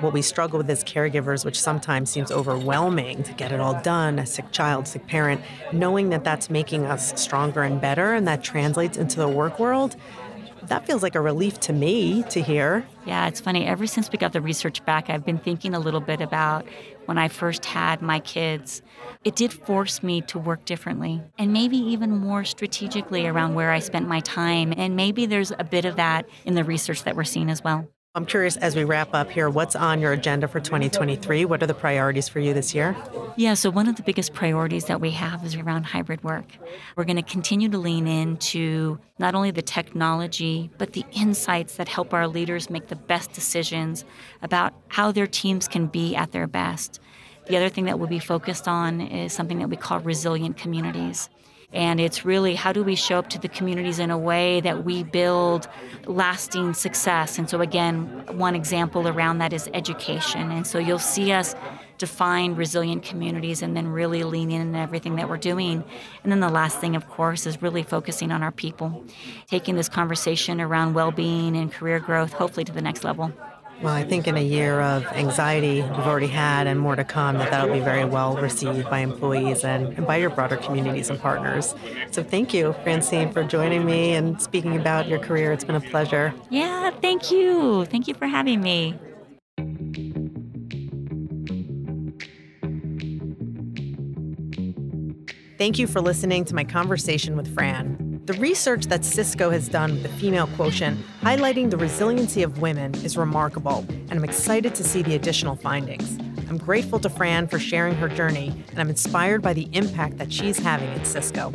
what 0.00 0.12
we 0.12 0.22
struggle 0.22 0.58
with 0.58 0.68
as 0.68 0.84
caregivers, 0.84 1.44
which 1.44 1.58
sometimes 1.58 2.10
seems 2.10 2.30
overwhelming 2.30 3.22
to 3.22 3.32
get 3.32 3.52
it 3.52 3.60
all 3.60 3.80
done, 3.80 4.18
a 4.18 4.26
sick 4.26 4.50
child, 4.50 4.86
sick 4.86 5.06
parent, 5.06 5.40
knowing 5.72 6.10
that 6.10 6.24
that's 6.24 6.50
making 6.50 6.84
us 6.84 7.18
stronger 7.20 7.62
and 7.62 7.80
better 7.80 8.12
and 8.12 8.26
that 8.28 8.42
translates 8.42 8.98
into 8.98 9.18
the 9.18 9.28
work 9.28 9.58
world, 9.58 9.96
that 10.68 10.86
feels 10.86 11.02
like 11.02 11.14
a 11.14 11.20
relief 11.20 11.60
to 11.60 11.72
me 11.72 12.22
to 12.30 12.42
hear. 12.42 12.86
Yeah, 13.06 13.28
it's 13.28 13.40
funny. 13.40 13.66
Ever 13.66 13.86
since 13.86 14.10
we 14.10 14.18
got 14.18 14.32
the 14.32 14.40
research 14.40 14.84
back, 14.84 15.10
I've 15.10 15.24
been 15.24 15.38
thinking 15.38 15.74
a 15.74 15.78
little 15.78 16.00
bit 16.00 16.20
about 16.20 16.66
when 17.06 17.18
I 17.18 17.28
first 17.28 17.64
had 17.64 18.02
my 18.02 18.20
kids. 18.20 18.82
It 19.24 19.36
did 19.36 19.52
force 19.52 20.02
me 20.02 20.20
to 20.22 20.38
work 20.38 20.64
differently 20.64 21.22
and 21.38 21.52
maybe 21.52 21.76
even 21.76 22.10
more 22.10 22.44
strategically 22.44 23.26
around 23.26 23.54
where 23.54 23.70
I 23.70 23.78
spent 23.78 24.08
my 24.08 24.20
time. 24.20 24.72
And 24.76 24.96
maybe 24.96 25.26
there's 25.26 25.52
a 25.58 25.64
bit 25.64 25.84
of 25.84 25.96
that 25.96 26.26
in 26.44 26.54
the 26.54 26.64
research 26.64 27.04
that 27.04 27.16
we're 27.16 27.24
seeing 27.24 27.50
as 27.50 27.62
well. 27.62 27.88
I'm 28.16 28.26
curious 28.26 28.56
as 28.58 28.76
we 28.76 28.84
wrap 28.84 29.12
up 29.12 29.28
here, 29.28 29.50
what's 29.50 29.74
on 29.74 30.00
your 30.00 30.12
agenda 30.12 30.46
for 30.46 30.60
2023? 30.60 31.46
What 31.46 31.60
are 31.64 31.66
the 31.66 31.74
priorities 31.74 32.28
for 32.28 32.38
you 32.38 32.54
this 32.54 32.72
year? 32.72 32.94
Yeah, 33.34 33.54
so 33.54 33.70
one 33.70 33.88
of 33.88 33.96
the 33.96 34.04
biggest 34.04 34.32
priorities 34.34 34.84
that 34.84 35.00
we 35.00 35.10
have 35.10 35.44
is 35.44 35.56
around 35.56 35.82
hybrid 35.82 36.22
work. 36.22 36.44
We're 36.94 37.06
going 37.06 37.16
to 37.16 37.22
continue 37.22 37.68
to 37.70 37.76
lean 37.76 38.06
into 38.06 39.00
not 39.18 39.34
only 39.34 39.50
the 39.50 39.62
technology, 39.62 40.70
but 40.78 40.92
the 40.92 41.04
insights 41.10 41.74
that 41.74 41.88
help 41.88 42.14
our 42.14 42.28
leaders 42.28 42.70
make 42.70 42.86
the 42.86 42.94
best 42.94 43.32
decisions 43.32 44.04
about 44.42 44.74
how 44.86 45.10
their 45.10 45.26
teams 45.26 45.66
can 45.66 45.88
be 45.88 46.14
at 46.14 46.30
their 46.30 46.46
best. 46.46 47.00
The 47.46 47.56
other 47.56 47.68
thing 47.68 47.86
that 47.86 47.98
we'll 47.98 48.06
be 48.06 48.20
focused 48.20 48.68
on 48.68 49.00
is 49.00 49.32
something 49.32 49.58
that 49.58 49.68
we 49.68 49.76
call 49.76 49.98
resilient 49.98 50.56
communities. 50.56 51.28
And 51.74 52.00
it's 52.00 52.24
really 52.24 52.54
how 52.54 52.72
do 52.72 52.84
we 52.84 52.94
show 52.94 53.18
up 53.18 53.28
to 53.30 53.38
the 53.38 53.48
communities 53.48 53.98
in 53.98 54.10
a 54.10 54.16
way 54.16 54.60
that 54.60 54.84
we 54.84 55.02
build 55.02 55.68
lasting 56.06 56.72
success. 56.72 57.36
And 57.36 57.50
so, 57.50 57.60
again, 57.60 58.24
one 58.38 58.54
example 58.54 59.08
around 59.08 59.38
that 59.38 59.52
is 59.52 59.68
education. 59.74 60.52
And 60.52 60.66
so 60.66 60.78
you'll 60.78 60.98
see 61.00 61.32
us 61.32 61.54
define 61.98 62.54
resilient 62.54 63.02
communities 63.02 63.62
and 63.62 63.76
then 63.76 63.88
really 63.88 64.22
lean 64.22 64.50
in 64.50 64.60
in 64.60 64.76
everything 64.76 65.16
that 65.16 65.28
we're 65.28 65.36
doing. 65.36 65.84
And 66.22 66.30
then 66.32 66.40
the 66.40 66.48
last 66.48 66.78
thing, 66.78 66.96
of 66.96 67.08
course, 67.08 67.46
is 67.46 67.60
really 67.60 67.82
focusing 67.82 68.30
on 68.30 68.42
our 68.42 68.52
people, 68.52 69.04
taking 69.48 69.74
this 69.76 69.88
conversation 69.88 70.60
around 70.60 70.94
well 70.94 71.10
being 71.10 71.56
and 71.56 71.72
career 71.72 71.98
growth, 71.98 72.32
hopefully, 72.32 72.64
to 72.64 72.72
the 72.72 72.82
next 72.82 73.04
level. 73.04 73.32
Well, 73.82 73.92
I 73.92 74.04
think 74.04 74.26
in 74.26 74.36
a 74.36 74.42
year 74.42 74.80
of 74.80 75.04
anxiety 75.08 75.82
we've 75.82 76.06
already 76.06 76.28
had 76.28 76.66
and 76.66 76.80
more 76.80 76.96
to 76.96 77.04
come, 77.04 77.36
that 77.38 77.50
that'll 77.50 77.74
be 77.74 77.80
very 77.80 78.04
well 78.04 78.36
received 78.36 78.88
by 78.88 79.00
employees 79.00 79.64
and, 79.64 79.92
and 79.94 80.06
by 80.06 80.16
your 80.16 80.30
broader 80.30 80.56
communities 80.56 81.10
and 81.10 81.20
partners. 81.20 81.74
So 82.10 82.22
thank 82.22 82.54
you, 82.54 82.74
Francine, 82.82 83.32
for 83.32 83.44
joining 83.44 83.84
me 83.84 84.14
and 84.14 84.40
speaking 84.40 84.76
about 84.76 85.08
your 85.08 85.18
career. 85.18 85.52
It's 85.52 85.64
been 85.64 85.76
a 85.76 85.80
pleasure. 85.80 86.32
Yeah, 86.50 86.90
thank 87.02 87.30
you. 87.30 87.84
Thank 87.86 88.08
you 88.08 88.14
for 88.14 88.26
having 88.26 88.62
me. 88.62 88.98
Thank 95.58 95.78
you 95.78 95.86
for 95.86 96.00
listening 96.00 96.44
to 96.46 96.54
my 96.54 96.64
conversation 96.64 97.36
with 97.36 97.52
Fran. 97.54 98.03
The 98.24 98.32
research 98.40 98.86
that 98.86 99.04
Cisco 99.04 99.50
has 99.50 99.68
done 99.68 99.90
with 99.92 100.02
the 100.02 100.08
female 100.08 100.46
quotient, 100.56 100.98
highlighting 101.20 101.68
the 101.68 101.76
resiliency 101.76 102.42
of 102.42 102.62
women, 102.62 102.94
is 103.04 103.18
remarkable, 103.18 103.84
and 103.90 104.12
I'm 104.12 104.24
excited 104.24 104.74
to 104.76 104.82
see 104.82 105.02
the 105.02 105.14
additional 105.14 105.56
findings. 105.56 106.16
I'm 106.48 106.56
grateful 106.56 106.98
to 107.00 107.10
Fran 107.10 107.48
for 107.48 107.58
sharing 107.58 107.94
her 107.96 108.08
journey, 108.08 108.54
and 108.70 108.80
I'm 108.80 108.88
inspired 108.88 109.42
by 109.42 109.52
the 109.52 109.68
impact 109.72 110.16
that 110.16 110.32
she's 110.32 110.58
having 110.58 110.88
at 110.88 111.06
Cisco. 111.06 111.50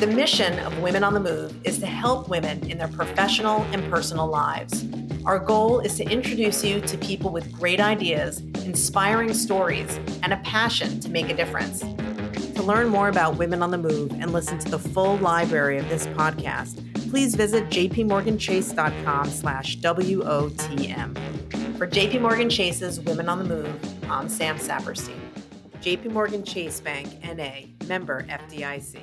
The 0.00 0.08
mission 0.12 0.58
of 0.58 0.76
Women 0.80 1.04
on 1.04 1.14
the 1.14 1.20
Move 1.20 1.56
is 1.64 1.78
to 1.78 1.86
help 1.86 2.28
women 2.28 2.68
in 2.68 2.76
their 2.76 2.88
professional 2.88 3.62
and 3.70 3.88
personal 3.88 4.26
lives. 4.26 4.84
Our 5.24 5.38
goal 5.38 5.78
is 5.78 5.94
to 5.98 6.04
introduce 6.04 6.64
you 6.64 6.80
to 6.80 6.98
people 6.98 7.30
with 7.30 7.52
great 7.52 7.78
ideas, 7.78 8.40
inspiring 8.64 9.34
stories, 9.34 10.00
and 10.24 10.32
a 10.32 10.38
passion 10.38 10.98
to 10.98 11.08
make 11.08 11.28
a 11.30 11.34
difference. 11.36 11.84
To 12.54 12.62
learn 12.62 12.88
more 12.88 13.08
about 13.08 13.36
Women 13.36 13.62
on 13.62 13.70
the 13.70 13.78
Move 13.78 14.12
and 14.12 14.32
listen 14.32 14.58
to 14.60 14.70
the 14.70 14.78
full 14.78 15.16
library 15.16 15.78
of 15.78 15.88
this 15.88 16.06
podcast, 16.08 17.10
please 17.10 17.34
visit 17.34 17.68
jpmorganchase.com 17.68 19.30
slash 19.30 19.78
WOTM. 19.78 21.76
For 21.76 21.86
JP 21.88 22.20
Morgan 22.20 22.48
Chase's 22.48 23.00
Women 23.00 23.28
on 23.28 23.38
the 23.38 23.44
Move, 23.44 24.04
I'm 24.10 24.28
Sam 24.28 24.56
Saperstein. 24.58 25.20
JP 25.80 26.12
Morgan 26.12 26.44
Chase 26.44 26.80
Bank, 26.80 27.08
N.A., 27.22 27.68
member 27.86 28.22
FDIC. 28.22 29.00